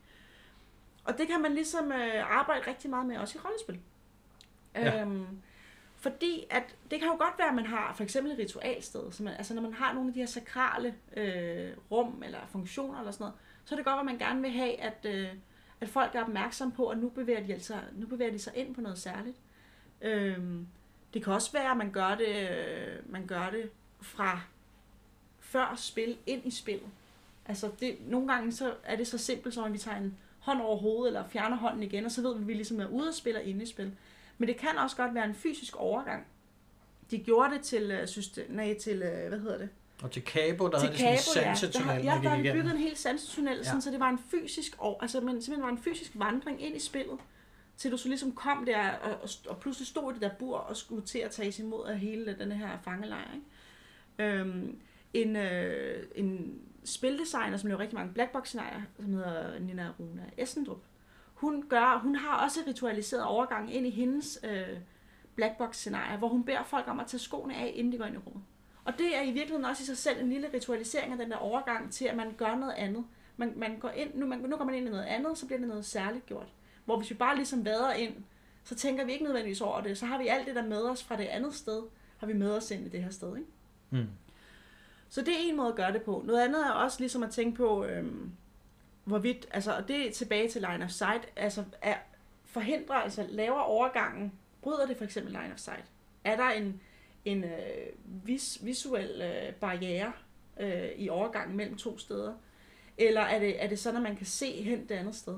[1.03, 3.79] Og det kan man ligesom øh, arbejde rigtig meget med, også i rollespil.
[4.75, 5.01] Ja.
[5.01, 5.25] Øhm,
[5.95, 9.23] fordi at det kan jo godt være, at man har for eksempel et ritualsted, så
[9.23, 13.11] man, altså når man har nogle af de her sakrale øh, rum eller funktioner eller
[13.11, 13.35] sådan noget,
[13.65, 15.27] så er det godt, at man gerne vil have, at, øh,
[15.81, 18.75] at folk er opmærksom på, at nu bevæger de, altså, nu bevæger de sig ind
[18.75, 19.37] på noget særligt.
[20.01, 20.67] Øhm,
[21.13, 23.69] det kan også være, at man gør det, øh, man gør det
[24.01, 24.41] fra
[25.39, 26.89] før spil ind i spillet.
[27.45, 30.61] Altså det, nogle gange så er det så simpelt, som at vi tager en hånd
[30.61, 33.07] over hovedet, eller fjerner hånden igen, og så ved vi, at vi ligesom er ude
[33.07, 33.91] og spiller inde i spil.
[34.37, 36.25] Men det kan også godt være en fysisk overgang.
[37.11, 39.69] De gjorde det til, øh, system, nej, til øh, hvad hedder det?
[40.01, 42.09] Og til Cabo, der til havde de sådan en sansetunnel, ja.
[42.09, 43.63] Der, ja, der har de bygget en hel sansetunnel, ja.
[43.63, 46.79] sådan, så det var en fysisk, altså, men, simpelthen var en fysisk vandring ind i
[46.79, 47.17] spillet,
[47.77, 50.77] til du så ligesom kom der, og, og pludselig stod i det der bur, og
[50.77, 53.33] skulle til at tage imod af hele den her fangelejr.
[53.33, 54.33] Ikke?
[54.39, 54.79] Øhm,
[55.13, 60.83] en, øh, en spildesigner, som laver rigtig mange blackbox-scenarier, som hedder Nina Runa Essendrup,
[61.33, 64.77] hun, gør, hun har også ritualiseret overgang ind i hendes øh,
[65.35, 68.17] blackbox-scenarie, hvor hun beder folk om at tage skoene af, inden de går ind i
[68.17, 68.43] rummet.
[68.85, 71.37] Og det er i virkeligheden også i sig selv en lille ritualisering af den der
[71.37, 73.05] overgang til, at man gør noget andet.
[73.37, 75.59] Man, man går ind, nu, man, nu går man ind i noget andet, så bliver
[75.59, 76.47] det noget særligt gjort.
[76.85, 78.13] Hvor hvis vi bare ligesom vader ind,
[78.63, 79.97] så tænker vi ikke nødvendigvis over det.
[79.97, 81.83] Så har vi alt det der med os fra det andet sted,
[82.17, 83.37] har vi med os ind i det her sted.
[83.37, 83.49] Ikke?
[83.89, 84.09] Mm.
[85.09, 86.23] Så det er en måde at gøre det på.
[86.25, 88.31] Noget andet er også ligesom at tænke på, øhm,
[89.03, 91.97] hvorvidt, altså, og det er tilbage til line of sight, altså er,
[92.45, 95.85] forhindrer, altså laver overgangen, bryder det for eksempel line of sight?
[96.23, 96.81] Er der en,
[97.25, 97.49] en øh,
[98.05, 100.11] vis, visuel øh, barriere
[100.59, 102.33] øh, i overgangen mellem to steder?
[102.97, 105.37] Eller er det, er det sådan, at man kan se hen det andet sted?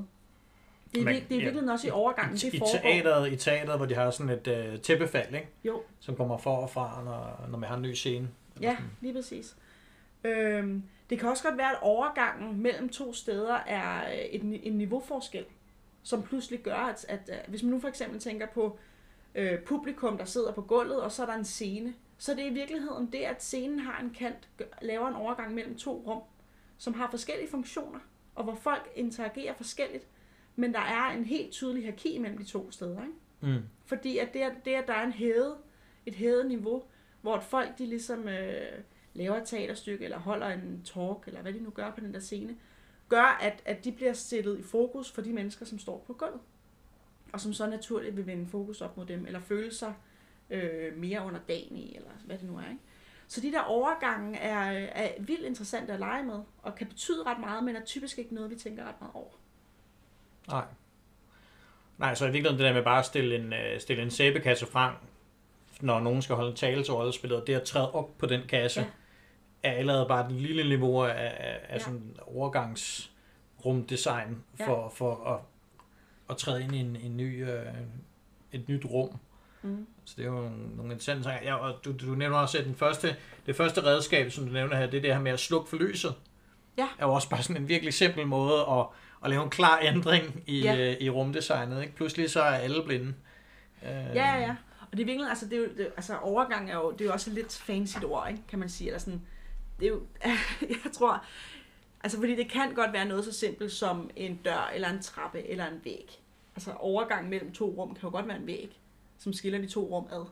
[0.94, 2.90] Det er, Man, det er virkelig ja, også i overgangen, i, det foregår.
[2.90, 5.48] I teateret, I teateret, hvor de har sådan et øh, tæppefald, ikke?
[5.64, 5.82] Jo.
[6.00, 8.30] som kommer for og fra, når, når man har en ny scene.
[8.62, 9.56] Ja, lige præcis.
[10.24, 14.74] Øhm, det kan også godt være, at overgangen mellem to steder er øh, et, en
[14.74, 15.46] niveauforskel,
[16.04, 18.78] som pludselig gør, at, at, at hvis man nu for eksempel tænker på
[19.36, 22.46] øh, publikum, der sidder på gulvet, og så er der en scene, så er det
[22.46, 24.50] i virkeligheden det, at scenen har en kant,
[24.82, 26.22] laver en overgang mellem to rum,
[26.78, 28.00] som har forskellige funktioner,
[28.36, 30.08] og hvor folk interagerer forskelligt,
[30.56, 33.02] men der er en helt tydelig hierarki mellem de to steder.
[33.02, 33.58] Ikke?
[33.58, 33.64] Mm.
[33.86, 35.58] Fordi at det, det, at der er en hævet,
[36.06, 36.84] et hævet niveau,
[37.22, 38.80] hvor folk de ligesom øh,
[39.14, 42.20] laver et teaterstykke, eller holder en talk, eller hvad de nu gør på den der
[42.20, 42.58] scene,
[43.10, 46.40] gør, at, at de bliver stillet i fokus for de mennesker, som står på gulvet.
[47.34, 49.94] Og som så naturligt vil vende fokus op mod dem, eller føle sig
[50.50, 52.70] øh, mere under dagen i, eller hvad det nu er.
[52.70, 52.82] Ikke?
[53.28, 57.40] Så de der overgange er, er vildt interessante at lege med, og kan betyde ret
[57.40, 59.32] meget, men er typisk ikke noget, vi tænker ret meget over.
[60.48, 60.66] Nej.
[61.98, 64.66] Nej, så i virkeligheden det der med bare at stille en, uh, stille en sæbekasse
[64.66, 64.94] frem,
[65.82, 68.82] når nogen skal holde en tale til rollespillet, det at træde op på den kasse,
[68.82, 68.88] ja
[69.64, 71.80] er allerede bare et lille niveau af, af, af ja.
[71.80, 74.88] sådan overgangsrumdesign for, ja.
[74.88, 75.40] for at,
[76.34, 77.66] at træde ind i en, en ny, øh,
[78.52, 79.20] et nyt rum.
[79.62, 79.88] Mm.
[80.06, 81.44] Så det er jo nogle interessante ting.
[81.44, 83.16] Ja, og du, du nævner også, at den første,
[83.46, 85.78] det første redskab, som du nævner her, det er det her med at slukke for
[85.78, 86.16] lyset.
[86.78, 86.88] Ja.
[87.00, 88.86] er jo også bare sådan en virkelig simpel måde at,
[89.24, 90.92] at lave en klar ændring i, ja.
[90.92, 91.82] øh, i rumdesignet.
[91.82, 91.96] Ikke?
[91.96, 93.14] Pludselig så er alle blinde.
[93.84, 94.56] Øh, ja, ja.
[94.92, 97.06] Og det er virkelig, altså, det er jo, det, altså overgang er jo, det er
[97.06, 98.42] jo også et lidt fancy ord, ikke?
[98.48, 98.88] kan man sige.
[98.88, 99.22] Eller sådan,
[99.80, 100.02] det er jo,
[100.86, 101.26] jeg tror,
[102.04, 105.50] altså fordi det kan godt være noget så simpelt som en dør, eller en trappe,
[105.50, 106.23] eller en væg.
[106.56, 108.80] Altså overgang mellem to rum kan jo godt være en væg,
[109.18, 110.26] som skiller de to rum ad.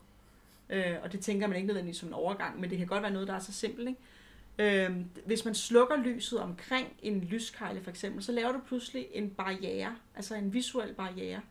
[0.69, 3.11] Øh, og det tænker man ikke nødvendigvis som en overgang, men det kan godt være
[3.11, 3.89] noget, der er så simpelt.
[3.89, 3.99] Ikke?
[4.59, 4.95] Øh,
[5.25, 9.95] hvis man slukker lyset omkring en lyskejle for eksempel, så laver du pludselig en barriere,
[10.15, 11.41] altså en visuel barriere,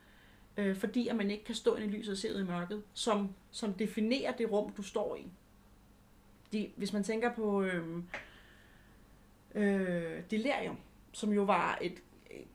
[0.56, 2.82] øh, fordi at man ikke kan stå ind i lyset og se ud i mørket,
[2.92, 5.26] som, som definerer det rum, du står i.
[6.52, 8.02] De, hvis man tænker på øh,
[9.54, 10.76] øh, Delirium,
[11.12, 11.98] som jo var et, et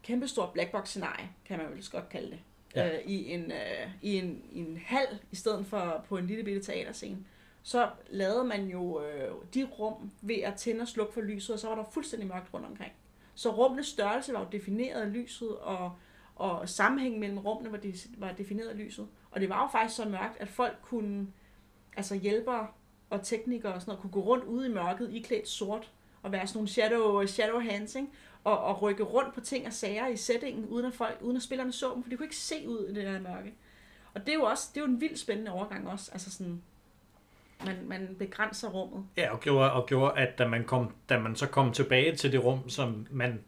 [0.04, 2.40] kæmpestort blackbox-scenarie, kan man vel godt kalde det,
[2.76, 2.96] Ja.
[2.98, 6.44] øh, i, en, øh, i, en, i en hal, i stedet for på en lille
[6.44, 7.18] bitte teaterscene,
[7.64, 11.60] så lavede man jo øh, de rum ved at tænde og slukke for lyset, og
[11.60, 12.92] så var der fuldstændig mørkt rundt omkring.
[13.36, 15.92] Så rummenes størrelse var jo defineret af lyset, og,
[16.36, 19.08] og sammenhængen mellem rummene var, de, var defineret af lyset.
[19.32, 21.28] Og det var jo faktisk så mørkt, at folk kunne,
[21.98, 22.68] altså hjælpere
[23.10, 26.48] og teknikere og sådan noget, kunne gå rundt ude i mørket, iklædt sort, og være
[26.48, 28.08] sådan nogle shadow, shadow hands, ikke?
[28.46, 31.44] Og, og rykke rundt på ting og sager i settingen, uden at, folk, uden at
[31.44, 33.54] spillerne så dem, for de kunne ikke se ud i det der mørke.
[34.14, 36.10] Og det er jo også det er jo en vildt spændende overgang også.
[36.14, 36.62] Altså sådan,
[37.66, 39.04] man, man begrænser rummet.
[39.18, 42.32] Ja, og gjorde, og gjorde at da man, kom, da man så kom tilbage til
[42.32, 43.40] det rum, som man...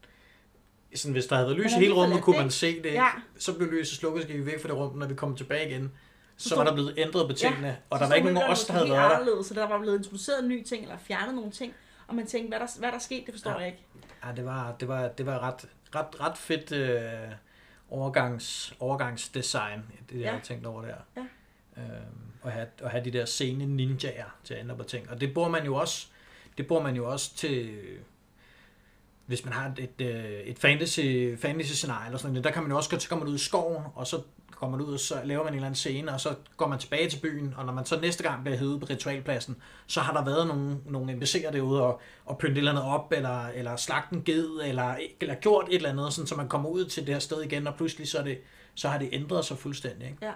[0.95, 2.43] Sådan, hvis der havde været lys i hele rummet, kunne det.
[2.43, 2.93] man se det.
[2.93, 3.07] Ja.
[3.37, 5.69] Så blev lyset slukket, så gik vi væk fra det rum, når vi kom tilbage
[5.69, 5.91] igen.
[6.37, 8.51] Så stod- var der blevet ændret på tingene, og Så der var ikke nogen af
[8.51, 9.41] os, der havde været der.
[9.43, 11.73] Så der var blevet introduceret en ny ting, eller fjernet nogle ting,
[12.07, 13.57] og man tænkte, hvad der, hvad der er sket, det forstår Ja.
[13.57, 13.83] jeg ikke.
[14.28, 15.65] Ja, det var, det var, det var ret,
[15.95, 17.32] ret, ret fedt øh,
[17.89, 20.32] overgangs, overgangsdesign, det jeg Ja.
[20.32, 20.95] har tænkt over der.
[21.17, 21.21] Ja.
[21.78, 25.09] Øhm, at, have, at have de der sene ninjaer til at ændre på ting.
[25.09, 26.07] Og det bruger man jo også,
[26.57, 27.80] det bruger man jo også til,
[29.25, 30.99] hvis man har et, et, øh, et fantasy,
[31.38, 33.38] fantasy scenarie eller sådan noget, der kan man jo også gå, så kommer ud i
[33.38, 34.21] skoven, og så
[34.60, 36.80] kommer man ud, og så laver man en eller anden scene, og så går man
[36.80, 39.55] tilbage til byen, og når man så næste gang bliver hævet på ritualpladsen,
[39.88, 43.12] så har der været nogle, nogle NPC'er derude og, og pynte et eller andet op,
[43.16, 46.70] eller, eller slagt en ged, eller, eller gjort et eller andet, sådan, så man kommer
[46.70, 48.38] ud til det her sted igen, og pludselig så, er det,
[48.76, 50.08] så har det ændret sig fuldstændig.
[50.10, 50.26] Ikke?
[50.26, 50.34] Ja,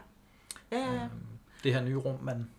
[0.72, 1.04] ja, ja.
[1.04, 1.10] Øhm,
[1.64, 2.50] det her nye rum, man,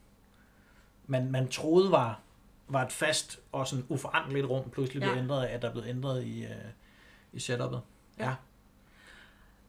[1.07, 2.21] man, man troede var,
[2.69, 5.19] var et fast og sådan uforanderligt rum, pludselig blev Ja.
[5.19, 6.51] ændret af, at der er blevet ændret i, øh,
[7.33, 7.81] i setupet.
[8.19, 8.25] Ja.
[8.29, 8.35] Ja.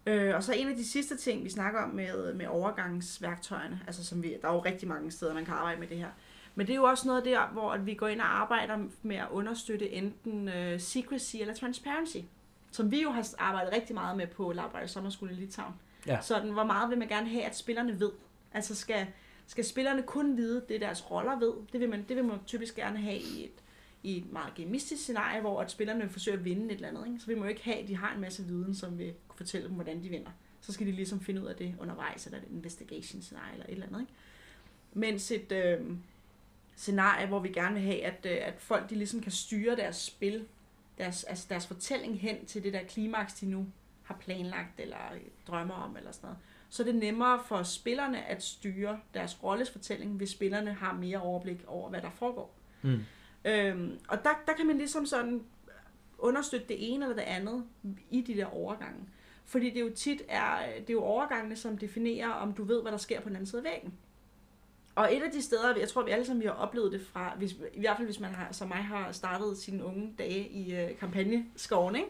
[0.06, 4.06] Øh, og så en af de sidste ting, vi snakker om med, med overgangsværktøjerne, altså
[4.06, 6.10] som vi, der er jo rigtig mange steder, man kan arbejde med det her.
[6.56, 9.16] Men det er jo også noget der, hvor at vi går ind og arbejder med
[9.16, 12.18] at understøtte enten uh, secrecy eller transparency,
[12.72, 15.74] som vi jo har arbejdet rigtig meget med på Laboratoriet Summer School i Litauen.
[16.08, 16.22] Ja.
[16.22, 18.12] Sådan, hvor meget vil man gerne have, at spillerne ved?
[18.54, 19.08] Altså skal,
[19.48, 21.54] skal spillerne kun vide det, deres roller ved?
[21.72, 23.64] Det vil man, det vil man typisk gerne have i et,
[24.04, 27.08] i et meget gamistisk scenarie, hvor at spillerne forsøger at vinde et eller andet.
[27.08, 27.20] Ikke?
[27.20, 29.68] Så vi må ikke have, at de har en masse viden, som vil kunne fortælle
[29.68, 30.32] dem, hvordan de vinder.
[30.62, 33.72] Så skal de ligesom finde ud af det undervejs, eller et investigation scenarie, eller et
[33.72, 34.00] eller andet.
[34.02, 34.14] Ikke?
[34.94, 35.80] Mens et øh,
[36.76, 39.96] scenarie, hvor vi gerne vil have, at, øh, at folk de ligesom kan styre deres
[39.96, 40.46] spil,
[40.98, 43.68] deres, altså deres fortælling hen til det der klimaks, de nu
[44.04, 44.98] har planlagt, eller
[45.48, 49.70] drømmer om, eller sådan noget, så er det nemmere for spillerne at styre deres rolles
[49.70, 52.56] fortælling, hvis spillerne har mere overblik over, hvad der foregår.
[52.82, 53.00] Mm.
[53.46, 55.44] Øhm, og der, der kan man ligesom sådan
[56.18, 57.66] understøtte det ene eller det andet
[58.10, 59.00] i de der overgange.
[59.54, 62.92] Fordi det jo tit er, det er jo overgangene, som definerer, om du ved, hvad
[62.92, 63.94] der sker på den anden side af væggen.
[64.96, 67.34] Og et af de steder, jeg tror, vi alle sammen vi har oplevet det fra,
[67.38, 70.76] hvis, i hvert fald hvis man har, som mig har startet sine unge dage i
[70.76, 72.08] øh, kampagneskoven, ikke?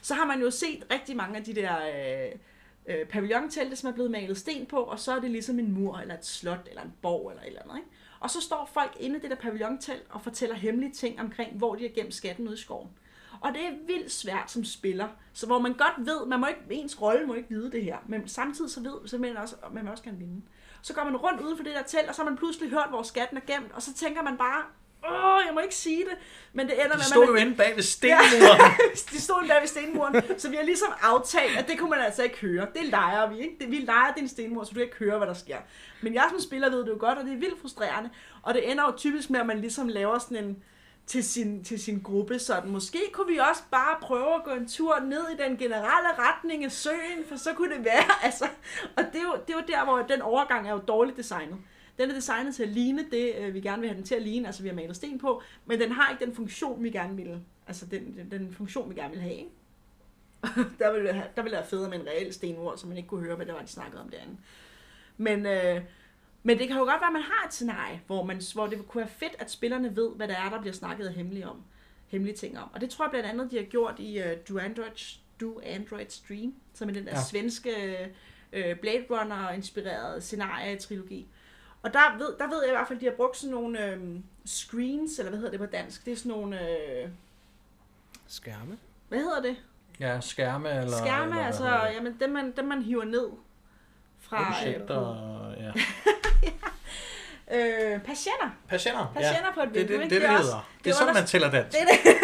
[0.00, 2.38] så har man jo set rigtig mange af de der øh,
[2.86, 5.98] øh, pavillontelte, som er blevet malet sten på, og så er det ligesom en mur,
[5.98, 7.76] eller et slot, eller en borg, eller et eller andet.
[7.76, 7.88] Ikke?
[8.20, 11.74] Og så står folk inde i det der pavillontelt og fortæller hemmelige ting omkring, hvor
[11.74, 12.88] de har gemt skatten ude i skoven.
[13.42, 16.60] Og det er vildt svært som spiller, så hvor man godt ved, man må ikke,
[16.70, 19.82] ens rolle må ikke vide det her, men samtidig så ved så man også, man
[19.82, 20.42] vil også gerne vinde.
[20.82, 22.86] Så går man rundt uden for det der telt, og så har man pludselig hørt,
[22.88, 24.62] hvor skatten er gemt, og så tænker man bare,
[25.10, 26.18] åh, jeg må ikke sige det,
[26.52, 27.28] men det ender med, De at stod man...
[27.28, 28.60] jo inde bag ved stenmuren.
[29.12, 32.00] de stod inde bag ved stenmuren, så vi har ligesom aftalt, at det kunne man
[32.00, 32.66] altså ikke høre.
[32.74, 33.56] Det leger vi, ikke?
[33.60, 35.58] Det, vi leger din stenmur, så du kan ikke høre, hvad der sker.
[36.02, 38.10] Men jeg som spiller ved det jo godt, og det er vildt frustrerende.
[38.42, 40.62] Og det ender jo typisk med, at man ligesom laver sådan en
[41.06, 44.68] til sin, til sin gruppe, sådan måske kunne vi også bare prøve at gå en
[44.68, 48.44] tur ned i den generelle retning af søen, for så kunne det være, altså,
[48.96, 51.56] og det er jo, det er jo der, hvor den overgang er jo dårligt designet.
[51.98, 54.22] Den er designet til at ligne det, øh, vi gerne vil have den til at
[54.22, 57.16] ligne, altså vi har malet sten på, men den har ikke den funktion, vi gerne
[57.16, 59.50] vil, altså den, den, den funktion, vi gerne vil have, ikke?
[60.78, 63.08] der ville det have, der ville være federe med en reel stenmur, så man ikke
[63.08, 64.36] kunne høre, hvad det var, de snakkede om derinde.
[65.16, 65.82] Men, øh,
[66.42, 68.88] men det kan jo godt være, at man har et scenarie, hvor, man, hvor det
[68.88, 71.62] kunne være fedt, at spillerne ved, hvad det er, der bliver snakket hemmeligt om.
[72.06, 72.68] Hemmelige ting om.
[72.74, 76.06] Og det tror jeg blandt andet, de har gjort i uh, Do, Android, Do Android
[76.08, 77.22] Stream, som er den der Ja.
[77.22, 77.70] svenske
[78.52, 81.26] uh, Blade Runner-inspirerede scenarie-trilogi.
[81.82, 83.86] Og der ved, der ved jeg i hvert fald, at de har brugt sådan nogle
[83.86, 86.04] øhm, screens, eller hvad hedder det på dansk?
[86.04, 87.08] Det er sådan nogle, øh,
[88.26, 88.78] Skærme.
[89.08, 89.56] hvad hedder det?
[90.00, 90.96] Ja, skærme eller...
[90.98, 91.94] Skærme, eller, altså, det?
[91.94, 93.28] jamen, dem man, dem man hiver ned
[94.36, 94.40] fra...
[94.40, 95.16] øh, Projekter,
[95.64, 95.72] ja.
[97.94, 98.50] Øh, patienter.
[98.68, 99.12] Patienter.
[99.14, 100.50] Patienter på et det, det, vindue, det, det, det, Det er det også-.
[100.52, 101.72] Det det er sådan, man tæller dansk.
[101.78, 102.14] Det er det.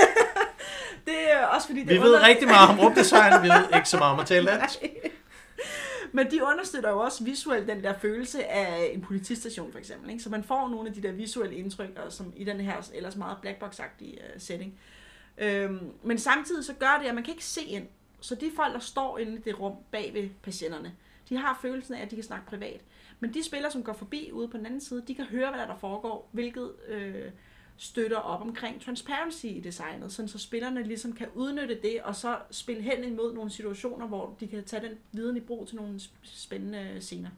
[1.06, 3.88] det er også fordi, det Vi ved under- rigtig meget om rumdesign, vi ved ikke
[3.88, 4.78] så meget om at tale dansk.
[6.12, 10.10] Men de understøtter jo også visuelt den der følelse af en politistation for eksempel.
[10.10, 10.22] Ikke?
[10.22, 13.16] Så man får nogle af de der visuelle indtryk, og som i den her ellers
[13.16, 14.78] meget blackbox-agtige uh, setting.
[15.38, 17.86] Øhm, men samtidig så gør det, at man kan ikke se ind.
[18.20, 20.92] Så de folk, der står inde i det rum bag ved patienterne,
[21.28, 22.80] de har følelsen af, at de kan snakke privat.
[23.20, 25.60] Men de spillere, som går forbi ude på den anden side, de kan høre, hvad
[25.60, 27.30] der, der foregår, hvilket øh,
[27.76, 32.38] støtter op omkring transparency i designet, sådan så spillerne ligesom kan udnytte det, og så
[32.50, 36.00] spille hen imod nogle situationer, hvor de kan tage den viden i brug til nogle
[36.22, 37.28] spændende øh, scener.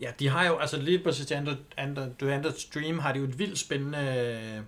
[0.00, 3.18] Ja, de har jo, altså lige præcis til Under, Under, Do Under Stream, har de
[3.18, 4.64] jo et vildt spændende øh,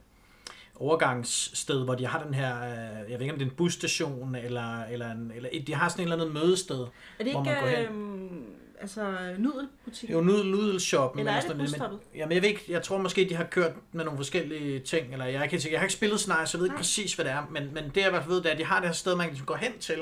[0.80, 4.34] overgangssted, hvor de har den her, øh, jeg ved ikke om det er en busstation,
[4.34, 6.86] eller, eller, en, eller de har sådan et eller andet mødested.
[7.18, 7.86] Er det Hvor man går ikke hen.
[7.86, 8.44] øhm,
[8.80, 10.08] altså nudelbutik?
[10.08, 11.18] Det er jo nudel, nudelshoppen.
[11.18, 11.98] Eller er det sådan noget, busstoppet?
[12.12, 15.12] Men, jamen jeg ved ikke, jeg tror måske, de har kørt med nogle forskellige ting,
[15.12, 16.78] eller jeg, kan, jeg har ikke spillet Snice, så jeg ved ikke Nej.
[16.80, 18.58] præcis, hvad det er, men, men det jeg i hvert fald ved, det er, at
[18.58, 19.98] de har det her sted, man kan gå hen til,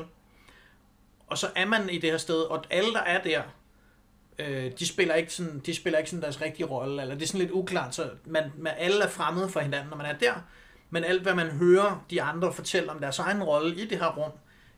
[1.27, 3.43] og så er man i det her sted, og alle, der er der,
[4.39, 7.27] øh, de spiller ikke sådan, de spiller ikke sådan deres rigtige rolle, eller det er
[7.27, 10.35] sådan lidt uklart, så man, man alle er fremmede for hinanden, når man er der,
[10.91, 14.17] men alt, hvad man hører de andre fortælle om deres egen rolle i det her
[14.17, 14.31] rum,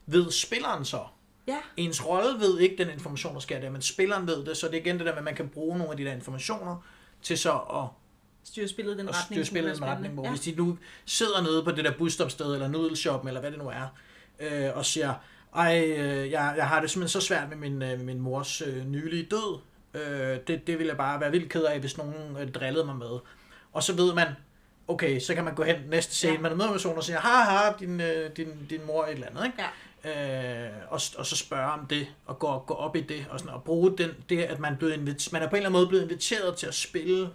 [0.07, 1.01] ved spilleren så.
[1.47, 4.67] Ja, Ens rolle ved ikke den information, der sker der, men spilleren ved det, så
[4.67, 6.77] det er igen det der med, at man kan bruge nogle af de der informationer
[7.23, 7.85] til så at,
[8.45, 9.25] styre spillet i den retning.
[9.25, 10.43] styre spillet i er en retning, hvor spændende.
[10.43, 13.69] hvis de nu sidder nede på det der busstopsted, eller nudelshoppen, eller hvad det nu
[13.69, 13.89] er,
[14.41, 15.15] øh, og siger,
[15.55, 18.87] ej, øh, jeg, jeg har det simpelthen så svært med min, øh, min mors øh,
[18.87, 19.61] nylige død,
[19.95, 22.97] øh, det, det vil jeg bare være vildt ked af, hvis nogen øh, drillede mig
[22.97, 23.19] med.
[23.73, 24.27] Og så ved man,
[24.89, 26.41] okay, så kan man gå hen næste scene, Ja.
[26.41, 29.45] man er med personen og siger, haha, din, øh, din, din mor et eller andet,
[29.47, 29.59] ikke?
[29.59, 30.67] Ja.
[30.67, 33.55] Øh, og, og så spørge om det, og gå, gå op i det, og, sådan,
[33.55, 35.89] og bruge den, det, at man, blevet invit- man er på en eller anden måde
[35.89, 37.31] blevet inviteret til at spille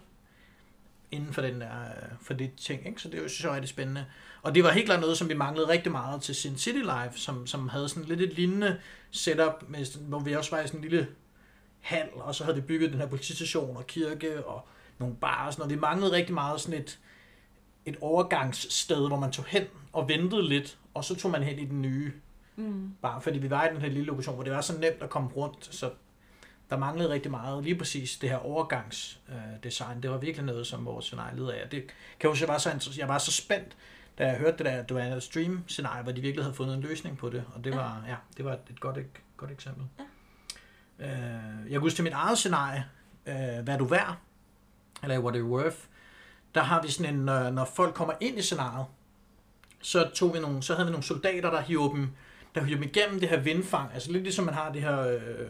[1.10, 3.00] inden for, den der, øh, for det ting, ikke?
[3.00, 4.06] så det er jo så rigtig spændende.
[4.42, 7.10] Og det var helt klart noget, som vi manglede rigtig meget til Sin City Live,
[7.16, 8.80] som, som havde sådan lidt et lignende
[9.10, 11.08] setup, med, hvor vi også var i sådan en lille
[11.80, 15.52] hal, og så havde vi bygget den her politistation og kirke og nogle barer og
[15.52, 15.76] sådan noget.
[15.76, 16.98] Vi manglede rigtig meget sådan et,
[17.86, 21.64] et overgangssted, hvor man tog hen og ventede lidt, og så tog man hen i
[21.64, 22.12] den nye
[22.56, 22.94] Mm.
[23.02, 25.10] Bare fordi vi var i den her lille lokation, hvor det var så nemt at
[25.10, 25.90] komme rundt, så
[26.70, 27.64] der manglede rigtig meget.
[27.64, 31.68] Lige præcis det her overgangsdesign, design, det var virkelig noget, som vores scenarie led af.
[31.70, 33.76] Det kan jeg huske, jeg var så, jeg var så spændt,
[34.18, 36.80] da jeg hørte det der, det var en stream-scenarie, hvor de virkelig havde fundet en
[36.80, 39.06] løsning på det, og det var, ja, det var et godt, et
[39.36, 39.84] godt eksempel.
[39.98, 40.04] Ja.
[41.06, 42.84] Øh, jeg kan huske til mit eget scenarie,
[43.26, 44.16] øh, hvad du værd,
[45.02, 45.76] eller what are you worth,
[46.54, 48.86] der har vi sådan en, når, når folk kommer ind i scenariet,
[49.80, 52.08] så, tog vi nogle, så havde vi nogle soldater, der hiver dem,
[52.54, 53.90] der hiver dem igennem det her vindfang.
[53.94, 55.48] Altså lidt ligesom man har det her øh,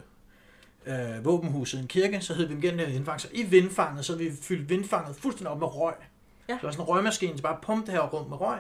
[0.87, 3.21] øh, våbenhus i en kirke, så hed vi dem igennem det her vindfang.
[3.21, 5.95] Så i vindfanget, så havde vi fyldt vindfanget fuldstændig op med røg.
[6.49, 6.55] Ja.
[6.55, 8.59] Det var sådan en røgmaskine, så bare pumpe det her rum med røg.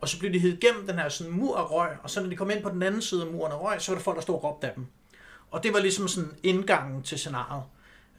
[0.00, 2.28] Og så blev de hivet igennem den her sådan mur af røg, og så når
[2.28, 4.16] de kom ind på den anden side af muren af røg, så var der folk,
[4.16, 4.86] der stod og råbte af dem.
[5.50, 7.62] Og det var ligesom sådan indgangen til scenariet.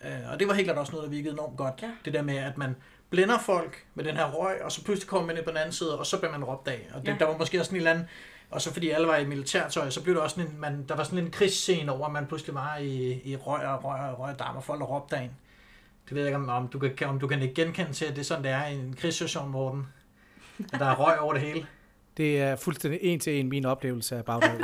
[0.06, 1.82] Øh, og det var helt klart også noget, der virkede enormt godt.
[1.82, 1.90] Ja.
[2.06, 2.76] Det der med, at man
[3.14, 5.74] blænder folk med den her røg, og så pludselig kommer man ind på den anden
[5.74, 6.88] side, og så bliver man råbt af.
[6.94, 7.16] Og det, Ja.
[7.20, 8.06] der var måske også sådan en eller anden,
[8.52, 10.96] og så fordi alle var i militærtøj, så blev der også sådan en, man, der
[10.96, 14.20] var sådan en krigsscene over, at man pludselig var i, i røg og røg og
[14.20, 15.32] røg og dam, og folk der råbte af en.
[16.10, 18.12] Det ved jeg ikke, om, om, du kan, om du kan ikke genkende til, at
[18.16, 19.88] det er sådan, det er i en krigssituation, Morten.
[20.74, 21.68] At der er røg over det hele.
[22.18, 24.62] Det er fuldstændig en til en min oplevelse af bagdøren.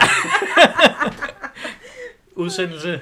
[2.36, 3.02] Udsendelse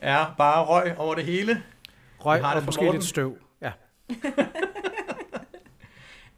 [0.00, 1.62] er bare røg over det hele.
[2.18, 3.00] Røg og måske Morten.
[3.00, 3.36] lidt støv.
[3.62, 3.72] Ja.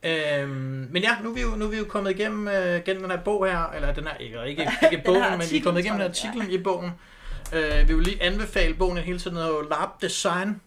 [0.04, 3.02] Øhm, men ja, nu er vi jo, nu er vi jo kommet igennem, øh, gennem
[3.02, 5.80] den her bog her, eller den her, ikke, ikke, ikke bogen, men vi er kommet
[5.80, 6.90] igennem den artiklen i bogen.
[7.54, 10.60] Øh, vi vil lige anbefale bogen hele tiden, hedder jo Lab Design,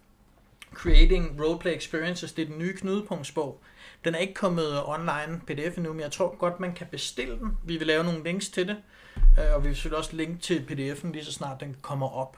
[0.74, 3.60] Creating Roleplay Experiences, det er den nye knudepunktsbog.
[4.04, 7.58] Den er ikke kommet online pdf endnu, men jeg tror godt, man kan bestille den.
[7.64, 8.76] Vi vil lave nogle links til det,
[9.16, 12.36] øh, og vi vil selvfølgelig også linke til pdf'en lige så snart den kommer op.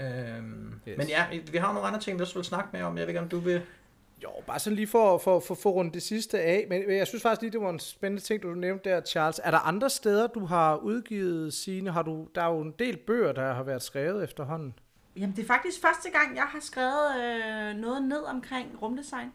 [0.00, 0.98] Øhm, Yes.
[0.98, 2.96] Men ja, vi har nogle andre ting, vi også vil snakke med om.
[2.96, 3.62] Jeg ved ikke, om du vil...
[4.22, 6.66] Jo, bare sådan lige for, for, for, for rundt det sidste af.
[6.68, 9.40] Men jeg synes faktisk lige, det var en spændende ting, du nævnte der, Charles.
[9.44, 11.90] Er der andre steder, du har udgivet sine?
[11.90, 14.74] Har du, der er jo en del bøger, der har været skrevet efterhånden.
[15.16, 19.32] Jamen, det er faktisk første gang, jeg har skrevet øh, noget ned omkring rumdesign.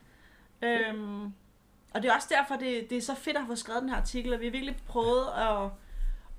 [0.61, 1.23] Øhm,
[1.93, 3.97] og det er også derfor, det, det er så fedt at få skrevet den her
[3.97, 5.69] artikel, og vi har virkelig prøvet at,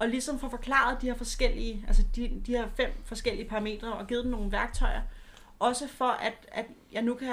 [0.00, 4.06] at ligesom få forklaret de her forskellige, altså de, de her fem forskellige parametre, og
[4.06, 5.00] givet dem nogle værktøjer.
[5.58, 7.28] Også for, at, at jeg nu kan,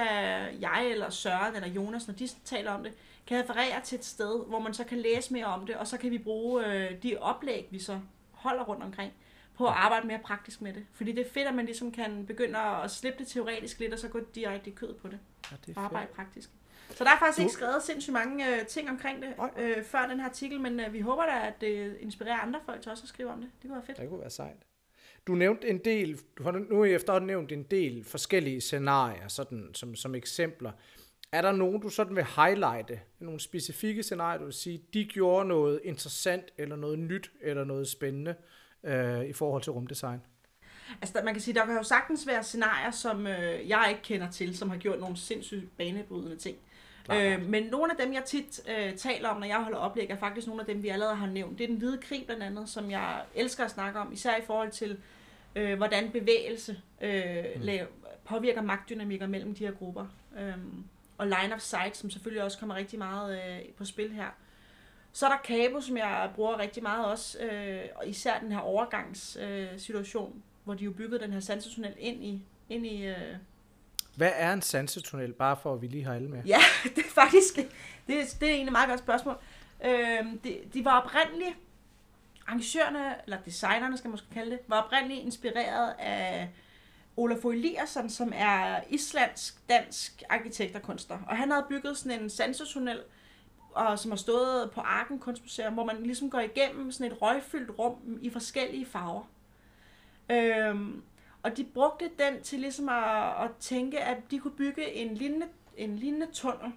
[0.62, 2.94] jeg eller Søren eller Jonas, når de taler om det,
[3.28, 5.98] kan referere til et sted, hvor man så kan læse mere om det, og så
[5.98, 8.00] kan vi bruge øh, de oplæg, vi så
[8.32, 9.14] holder rundt omkring,
[9.58, 10.86] på at arbejde mere praktisk med det.
[10.94, 14.00] Fordi det er fedt, at man ligesom kan begynde at slippe det teoretisk lidt, og
[14.00, 15.20] så gå direkte i kød på det.
[15.52, 16.16] Ja, det og er arbejde fedt.
[16.16, 16.50] praktisk.
[16.90, 20.20] Så der er faktisk ikke skrevet sindssygt mange øh, ting omkring det øh, før den
[20.20, 23.10] her artikel, men øh, vi håber da, at det inspirerer andre folk til også at
[23.10, 23.50] skrive om det.
[23.62, 23.98] Det kunne være fedt.
[23.98, 24.58] Det kunne være sejt.
[25.28, 29.70] Du nævnte en del, du har nu i efterhånden nævnt en del forskellige scenarier, sådan
[29.74, 30.72] som, som eksempler.
[31.32, 33.00] Er der nogen, du sådan vil highlighte?
[33.20, 37.88] Nogle specifikke scenarier, du vil sige, de gjorde noget interessant, eller noget nyt, eller noget
[37.88, 38.36] spændende
[38.84, 40.20] øh, i forhold til rumdesign?
[41.02, 44.32] Altså, man kan sige, der kan jo sagtens være scenarier, som øh, jeg ikke kender
[44.32, 46.58] til, som har gjort nogle sindssygt banebrydende ting.
[46.58, 46.75] Øh,
[47.12, 50.16] Øh, men nogle af dem, jeg tit øh, taler om, når jeg holder oplæg, er
[50.16, 51.58] faktisk nogle af dem, vi allerede har nævnt.
[51.58, 54.46] Det er den hvide krig blandt andet, som jeg elsker at snakke om, især i
[54.46, 54.98] forhold til,
[55.56, 57.70] øh, hvordan bevægelse øh, mm.
[58.26, 60.06] påvirker magtdynamikker mellem de her grupper.
[60.40, 60.84] Øhm,
[61.18, 64.28] og line of sight, som selvfølgelig også kommer rigtig meget øh, på spil her.
[65.14, 68.60] Så er der Cabo, som jeg bruger rigtig meget også, øh, og især den her
[68.60, 73.36] overgangssituation, øh, situation, hvor de jo byggede den her sansetunnel ind i, ind i øh,
[74.16, 76.44] hvad er en sansetunnel, bare for at vi lige har alle med?
[76.44, 76.60] Ja,
[76.96, 79.36] det er faktisk det, er- det er egentlig et meget godt spørgsmål.
[79.86, 81.56] Øhm, de, de var oprindeligt,
[82.48, 86.50] arrangørerne, eller designerne skal man måske kalde det, var oprindeligt inspireret af
[87.18, 91.18] Olafur Eliasson, som er islandsk-dansk arkitekt og kunstner.
[91.28, 93.00] Og han havde bygget sådan en sansetunnel,
[93.74, 97.80] og som har stået på Arken Kunstmuseum, hvor man ligesom går igennem sådan et røgfyldt
[97.80, 99.24] rum i forskellige farver.
[100.32, 101.04] Øhm,
[101.46, 105.48] og de brugte den til ligesom at, at tænke, at de kunne bygge en lignende,
[105.78, 106.72] en lignende tunnel,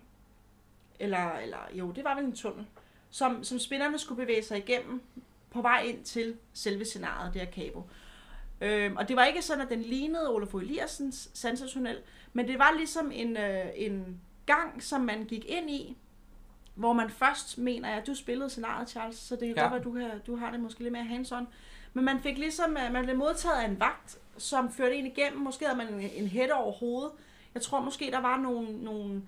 [1.00, 2.66] eller, eller jo, det var vel en tunnel,
[3.10, 5.02] som, som spinderne skulle bevæge sig igennem
[5.50, 7.82] på vej ind til selve scenariet, det her Cabo.
[8.60, 11.98] Øhm, og det var ikke sådan, at den lignede Olafur Eliassens sansetunnel,
[12.32, 15.96] men det var ligesom en, øh, en gang, som man gik ind i,
[16.74, 19.62] hvor man først mener, at du spillede scenariet, Charles, så det kan Ja.
[19.62, 21.44] godt være, du, kan, du har det måske lidt mere hands-on.
[21.94, 25.40] Men man fik ligesom, øh, man blev modtaget af en vagt, som førte en igennem.
[25.40, 27.10] Måske havde man en, en hætte over hovedet.
[27.54, 29.22] Jeg tror måske, der var nogle, nogle,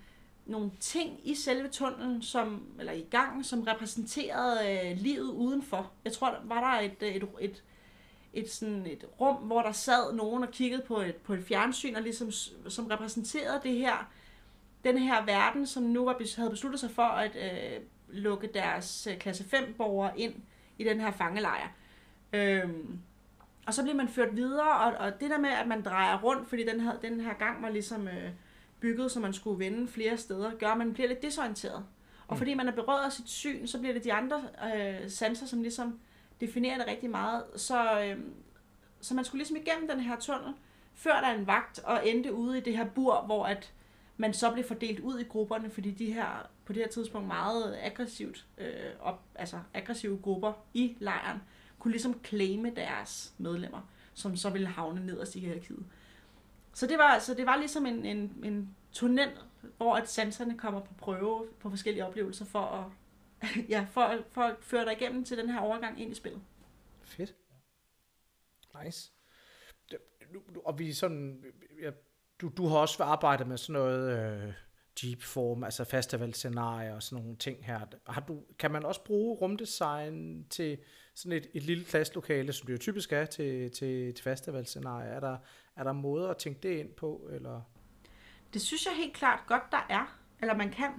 [0.47, 5.91] nogle ting i selve tunnelen, som, eller i gangen, som repræsenterede øh, livet udenfor.
[6.05, 7.63] Jeg tror, der var der et, øh, et, et,
[8.33, 11.95] et, sådan et rum, hvor der sad nogen og kiggede på et, på et fjernsyn,
[11.95, 12.31] og ligesom,
[12.69, 14.11] som repræsenterede det her,
[14.85, 19.19] den her verden, som nu var, havde besluttet sig for at øh, lukke deres øh,
[19.19, 20.35] klasse 5-borgere ind
[20.79, 21.69] i den her fangelejr.
[22.33, 23.01] Øhm,
[23.71, 26.49] og så bliver man ført videre, og, og det der med, at man drejer rundt,
[26.49, 28.31] fordi den her, den her gang var ligesom øh,
[28.81, 31.85] bygget, så man skulle vende flere steder, gør, at man bliver lidt desorienteret.
[32.29, 34.43] Og fordi man er berørt af sit syn, så bliver det de andre
[34.75, 35.99] øh, sanser, som ligesom
[36.41, 37.45] definerer det rigtig meget.
[37.57, 38.19] Så, øh,
[39.01, 40.55] så man skulle ligesom igennem den her tunnel,
[40.95, 43.73] før der er en vagt, og endte ude i det her bur, hvor at
[44.17, 47.79] man så blev fordelt ud i grupperne, fordi de her på det her tidspunkt meget
[47.83, 51.41] aggressivt, øh, op, altså aggressive grupper i lejren,
[51.81, 55.87] kunne ligesom claime deres medlemmer, som så ville havne nederst i hierarkiet.
[56.75, 59.29] Så det var, så det var ligesom en, en, en tunnel,
[59.77, 62.87] hvor at sanserne kommer på prøve på forskellige oplevelser for at,
[63.75, 66.43] ja, for, at- for at føre dig igennem til den her overgang ind i spillet.
[67.05, 67.35] Fedt.
[68.85, 69.13] Nice.
[70.65, 71.45] Og vi sådan,
[71.83, 71.91] ja,
[72.41, 74.53] du, du har også arbejdet med sådan noget øh,
[75.03, 77.81] deep form, altså festivalscenarier og sådan nogle ting her.
[78.07, 80.79] Har du, kan man også bruge rumdesign til
[81.15, 85.09] sådan et, et lille klasselokale, som det jo typisk er til, til, til festivalscenarier?
[85.11, 85.37] Er der,
[85.77, 87.29] er der måder at tænke det ind på?
[87.33, 87.61] Eller?
[88.55, 90.91] Det synes jeg helt klart godt, der er, eller man kan.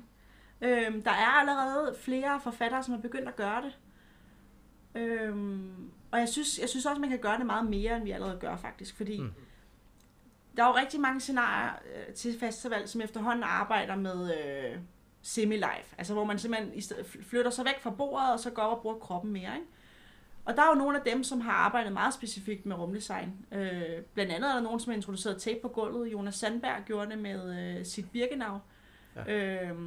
[0.62, 3.78] Øhm, der er allerede flere forfattere, som har begyndt at gøre det.
[4.96, 8.12] Øhm, og jeg synes, jeg synes også, man kan gøre det meget mere, end vi
[8.12, 9.32] allerede gør faktisk, fordi Mm.
[10.58, 14.78] der er jo rigtig mange scenarier øh, til festival, som efterhånden arbejder med øh,
[15.22, 16.82] semi-life, altså hvor man simpelthen
[17.24, 19.68] flytter sig væk fra bordet, og så går op og bruger kroppen mere, ikke?
[20.46, 23.46] Og der er jo nogle af dem, som har arbejdet meget specifikt med rumdesign.
[23.52, 26.12] Øh, blandt andet er der nogen, som har introduceret tape på gulvet.
[26.12, 28.60] Jonas Sandberg gjorde det med øh, sit Birkenau.
[29.16, 29.34] Ja.
[29.34, 29.78] Øh,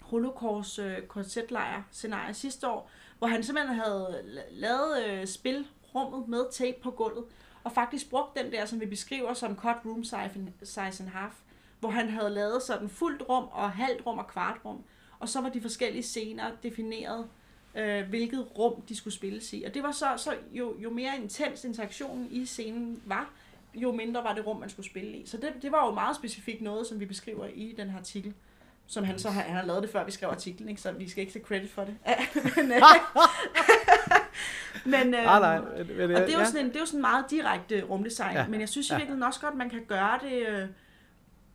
[0.00, 6.44] Holocaust øh, korsetlejr scenarie sidste år, hvor han simpelthen havde la- lavet øh, spilrummet med
[6.52, 7.24] tape på gulvet,
[7.64, 11.32] og faktisk brugt den der, som vi beskriver som cut room size size and half,
[11.80, 14.84] hvor han havde lavet sådan fuldt rum og halvt rum og kvart rum,
[15.18, 17.26] og så var de forskellige scener defineret,
[17.78, 19.62] øh, hvilket rum de skulle spilles i.
[19.66, 23.30] Og det var så, så jo, jo mere intens interaktionen i scenen var,
[23.74, 25.26] jo mindre var det rum, man skulle spille i.
[25.26, 28.34] Så det, det var jo meget specifikt noget, som vi beskriver i den her artikel
[28.90, 30.80] som han så har, han har lavet det før vi skrev artiklen, ikke?
[30.80, 31.94] så vi skal ikke se credit for det.
[32.56, 32.82] men, øh,
[34.84, 36.44] men, øh, Ah, nej, men, men, og det er, jo ja.
[36.44, 38.46] sådan en, det er jo sådan meget direkte rumdesign, Ja.
[38.48, 40.68] men jeg synes i virkeligheden også godt, at man kan gøre det øh,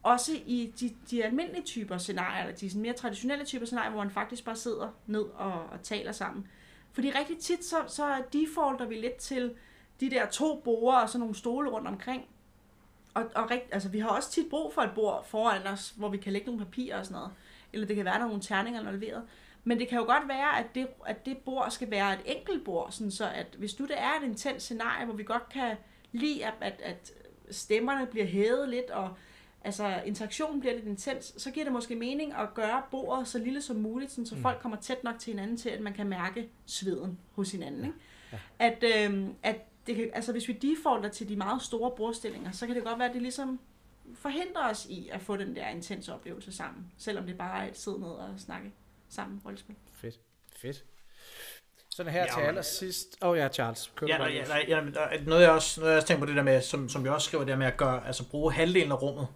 [0.03, 4.03] også i de, de almindelige typer scenarier, eller de sådan mere traditionelle typer scenarier, hvor
[4.03, 6.47] man faktisk bare sidder ned og, og taler sammen.
[6.93, 9.53] Fordi rigtig tit, så, så defaulter vi lidt til
[9.99, 12.25] de der to borer og så nogle stole rundt omkring.
[13.13, 16.09] og, og rigt, altså, vi har også tit brug for et bord foran os, hvor
[16.09, 17.31] vi kan lægge nogle papirer og sådan noget.
[17.73, 19.23] Eller det kan være, der er nogle terninger involveret.
[19.63, 22.65] Men det kan jo godt være, at det, at det bord skal være et enkelt
[22.65, 25.75] bord, sådan så at hvis nu det er et intens scenarie, hvor vi godt kan
[26.11, 27.11] lide, at, at, at
[27.51, 29.17] stemmerne bliver hævet lidt, og
[29.63, 33.61] altså interaktionen bliver lidt intens, så giver det måske mening at gøre bordet så lille
[33.61, 34.41] som muligt, sådan, så mm.
[34.41, 37.85] folk kommer tæt nok til hinanden til, at man kan mærke sveden hos hinanden.
[37.85, 37.97] Ikke?
[38.31, 38.37] Ja.
[38.59, 39.55] At, øh, at
[39.87, 42.99] det kan, altså hvis vi defaulter til de meget store bordstillinger, så kan det godt
[42.99, 43.59] være, at det ligesom
[44.13, 47.77] forhindrer os i at få den der intense oplevelse sammen, selvom det bare er et
[47.77, 48.71] sidde ned og snakke
[49.09, 49.75] sammen rollespil.
[49.93, 50.19] Fedt.
[50.57, 50.85] Fedt.
[51.89, 53.17] Sådan her ja, til allersidst.
[53.21, 53.91] Åh oh, ja, Charles.
[53.95, 54.81] Kør ja, ja, nej, ja,
[55.25, 57.25] noget jeg også, noget jeg også tænker på det der med, som, som jeg også
[57.25, 59.27] skriver, det der med at gøre, altså bruge halvdelen af rummet.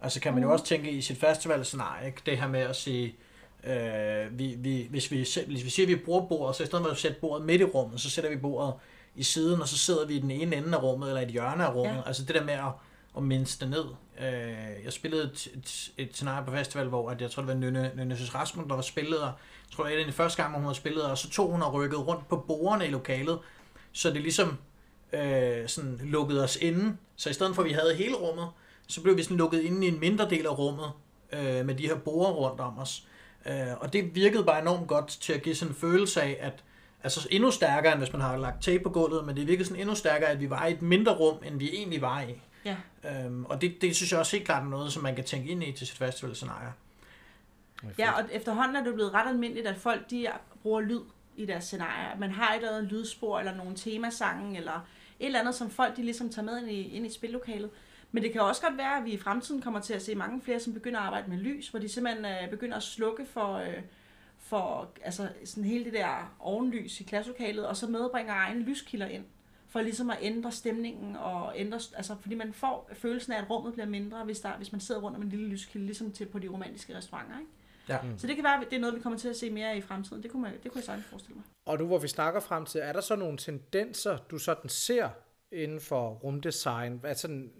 [0.00, 0.52] Altså kan man jo mm.
[0.52, 2.22] også tænke i sit festival-scenarie, ikke?
[2.26, 3.16] det her med at sige,
[3.64, 6.84] øh, vi, vi, hvis, vi, hvis vi siger, at vi bruger bordet, så i stedet
[6.84, 8.74] for at sætte bordet midt i rummet, så sætter vi bordet
[9.16, 11.30] i siden, og så sidder vi i den ene ende af rummet, eller i et
[11.30, 11.96] hjørne af rummet.
[11.96, 12.02] Ja.
[12.06, 12.72] Altså det der med at,
[13.16, 13.84] at mindste ned.
[14.20, 17.54] Øh, jeg spillede et, et, et scenarie på festival, hvor at jeg tror, det var
[17.54, 20.58] Nynne, Nynne Rasmus, der var spillet, og jeg tror, det er den første gang, hvor
[20.58, 23.38] hun har spillet, og så tog hun og rykket rundt på bordene i lokalet,
[23.92, 24.58] så det ligesom
[25.12, 26.96] øh, sådan lukkede os inde.
[27.16, 28.48] Så i stedet for, at vi havde hele rummet,
[28.88, 30.90] så blev vi sådan lukket inde i en mindre del af rummet,
[31.32, 33.06] øh, med de her borer rundt om os.
[33.46, 36.64] Øh, og det virkede bare enormt godt til at give sådan en følelse af, at
[37.02, 39.80] altså endnu stærkere, end hvis man har lagt tape på gulvet, men det virkede sådan
[39.80, 42.40] endnu stærkere, at vi var i et mindre rum, end vi egentlig var i.
[42.64, 42.76] Ja.
[43.04, 45.48] Øhm, og det, det synes jeg også helt klart er noget, som man kan tænke
[45.48, 46.72] ind i til sit festivalscenarie.
[47.98, 50.26] Ja, og efterhånden er det blevet ret almindeligt, at folk de
[50.62, 51.00] bruger lyd
[51.36, 52.18] i deres scenarier.
[52.18, 54.86] Man har et eller andet lydspor, eller nogle temasange, eller
[55.20, 57.70] et eller andet, som folk de ligesom tager med ind i, ind i spillokalet.
[58.12, 60.40] Men det kan også godt være, at vi i fremtiden kommer til at se mange
[60.40, 63.54] flere, som begynder at arbejde med lys, hvor de simpelthen øh, begynder at slukke for,
[63.54, 63.82] øh,
[64.38, 69.24] for altså, sådan hele det der ovenlys i klasselokalet, og så medbringer egne lyskilder ind,
[69.68, 73.72] for ligesom at ændre stemningen, og ændre, altså, fordi man får følelsen af, at rummet
[73.72, 76.38] bliver mindre, hvis, der, hvis man sidder rundt om en lille lyskilde, ligesom til på
[76.38, 77.38] de romantiske restauranter.
[77.38, 77.50] Ikke?
[77.88, 77.98] Ja.
[78.16, 79.80] Så det kan være, at det er noget, vi kommer til at se mere i
[79.80, 80.22] fremtiden.
[80.22, 81.44] Det kunne, man, det kunne jeg sagtens forestille mig.
[81.64, 85.08] Og nu hvor vi snakker fremtid, er der så nogle tendenser, du sådan ser
[85.52, 86.96] inden for rumdesign?
[86.96, 87.52] Hvad sådan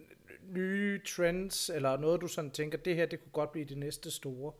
[0.52, 4.10] nye trends, eller noget, du sådan tænker, det her, det kunne godt blive det næste
[4.10, 4.52] store,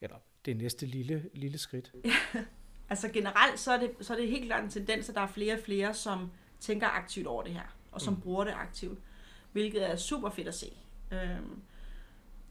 [0.00, 1.92] eller det næste lille, lille skridt?
[2.04, 2.10] Ja,
[2.90, 5.26] altså generelt, så er, det, så er det helt klart en tendens, at der er
[5.26, 8.20] flere og flere, som tænker aktivt over det her, og som mm.
[8.20, 8.98] bruger det aktivt,
[9.52, 10.72] hvilket er super fedt at se.
[11.12, 11.62] Øhm,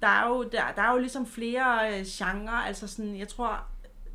[0.01, 3.67] der er jo, der, der er jo ligesom flere øh, genrer, altså sådan, jeg tror,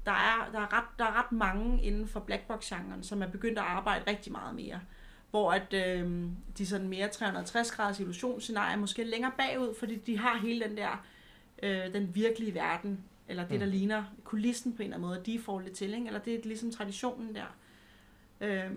[0.07, 3.59] der er, der, er ret, der er ret mange inden for blackbox-genren, som er begyndt
[3.59, 4.81] at arbejde rigtig meget mere
[5.37, 6.29] hvor at øh,
[6.59, 10.77] de sådan mere 360 graders illusionsscenarier måske er længere bagud, fordi de har hele den
[10.77, 11.05] der,
[11.63, 13.73] øh, den virkelige verden, eller det, der mm.
[13.73, 16.07] ligner kulissen på en eller anden måde, defaultet til, ikke?
[16.07, 17.57] eller det er ligesom traditionen der.
[18.41, 18.71] Øh,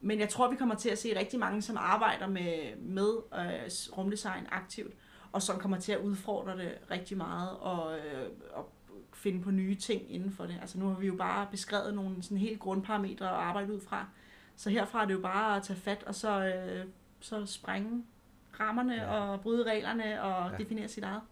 [0.00, 3.98] men jeg tror, vi kommer til at se rigtig mange, som arbejder med, med øh,
[3.98, 4.92] rumdesign aktivt,
[5.32, 8.72] og som kommer til at udfordre det rigtig meget, og, øh, og
[9.12, 10.58] finde på nye ting inden for det.
[10.60, 14.06] Altså nu har vi jo bare beskrevet nogle sådan helt grundparametre at arbejde ud fra.
[14.58, 16.84] Så herfra er det jo bare at tage fat og så, øh,
[17.20, 18.04] så sprænge
[18.60, 19.06] rammerne ja.
[19.06, 20.56] og bryde reglerne og ja.
[20.56, 21.22] definere sit eget.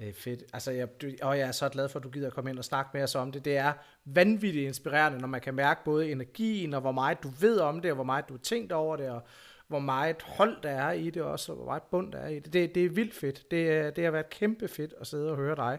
[0.00, 0.42] Er fedt.
[0.52, 2.64] Altså, jeg, du, og jeg er så glad for, at du gider komme ind og
[2.64, 3.44] snakke med os om det.
[3.44, 3.72] Det er
[4.04, 7.90] vanvittigt inspirerende, når man kan mærke både energien, og hvor meget du ved om det,
[7.90, 9.22] og hvor meget du har tænkt over det, og
[9.68, 12.38] hvor meget hold der er i det også, og hvor meget bund der er i
[12.38, 12.52] det.
[12.52, 13.50] Det, det er vildt fedt.
[13.50, 15.78] Det, det har været kæmpe fedt at sidde og høre dig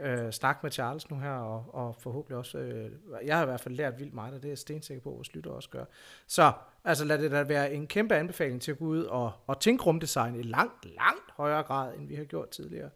[0.00, 2.90] øh, snakke med Charles nu her, og, og forhåbentlig også, øh,
[3.24, 5.14] jeg har i hvert fald lært vildt meget, og det er jeg stensikker på, at
[5.16, 5.84] vores lytter også gør.
[6.26, 6.52] Så
[6.84, 9.84] altså lad det da være en kæmpe anbefaling til at gå ud og, og tænke
[9.84, 12.90] rumdesign i langt, langt højere grad, end vi har gjort tidligere.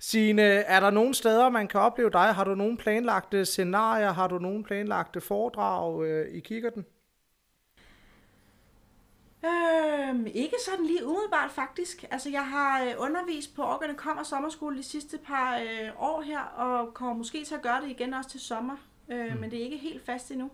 [0.00, 2.34] Signe, er der nogle steder, man kan opleve dig?
[2.34, 4.12] Har du nogle planlagte scenarier?
[4.12, 6.84] Har du nogle planlagte foredrag øh, i kikkerten?
[9.44, 12.04] Øhm, ikke sådan lige umiddelbart faktisk.
[12.10, 16.40] Altså jeg har øh, undervist på Organe Kommer Sommerskole de sidste par øh, år her,
[16.40, 18.76] og kommer måske til at gøre det igen også til sommer.
[19.08, 19.40] Øh, mm.
[19.40, 20.50] Men det er ikke helt fast endnu.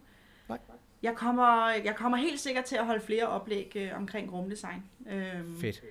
[0.48, 0.58] Nej.
[1.02, 4.82] Jeg kommer, jeg kommer helt sikkert til at holde flere oplæg øh, omkring rumdesign.
[5.10, 5.82] Øhm, Fedt.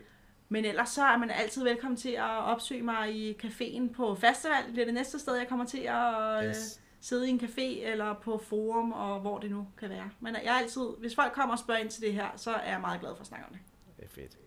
[0.49, 4.63] Men ellers så er man altid velkommen til at opsøge mig i caféen på Festival.
[4.65, 6.43] Det bliver det næste sted, jeg kommer til at...
[6.43, 10.09] Øh, yes sidde i en café eller på forum, og hvor det nu kan være.
[10.19, 12.71] Men jeg er altid, hvis folk kommer og spørger ind til det her, så er
[12.71, 13.61] jeg meget glad for at snakke om det.
[13.97, 14.37] Det er fedt.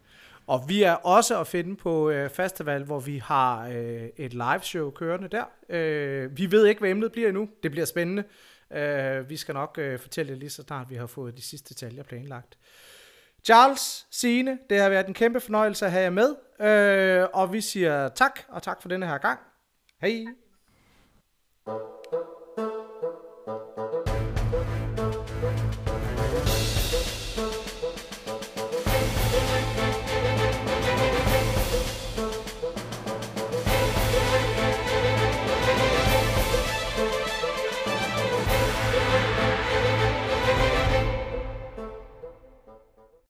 [0.47, 4.61] Og vi er også at finde på øh, festival, hvor vi har øh, et live
[4.63, 5.45] show kørende der.
[5.69, 7.49] Øh, vi ved ikke, hvad emnet bliver endnu.
[7.63, 8.25] Det bliver spændende.
[8.71, 11.75] Øh, vi skal nok øh, fortælle det lige så snart, vi har fået de sidste
[11.75, 12.59] detaljer planlagt.
[13.45, 16.37] Charles, Signe, det har været en kæmpe fornøjelse at have jer med.
[16.61, 19.41] Øh, og vi siger tak, og tak for denne her gang.
[20.01, 20.25] Hej.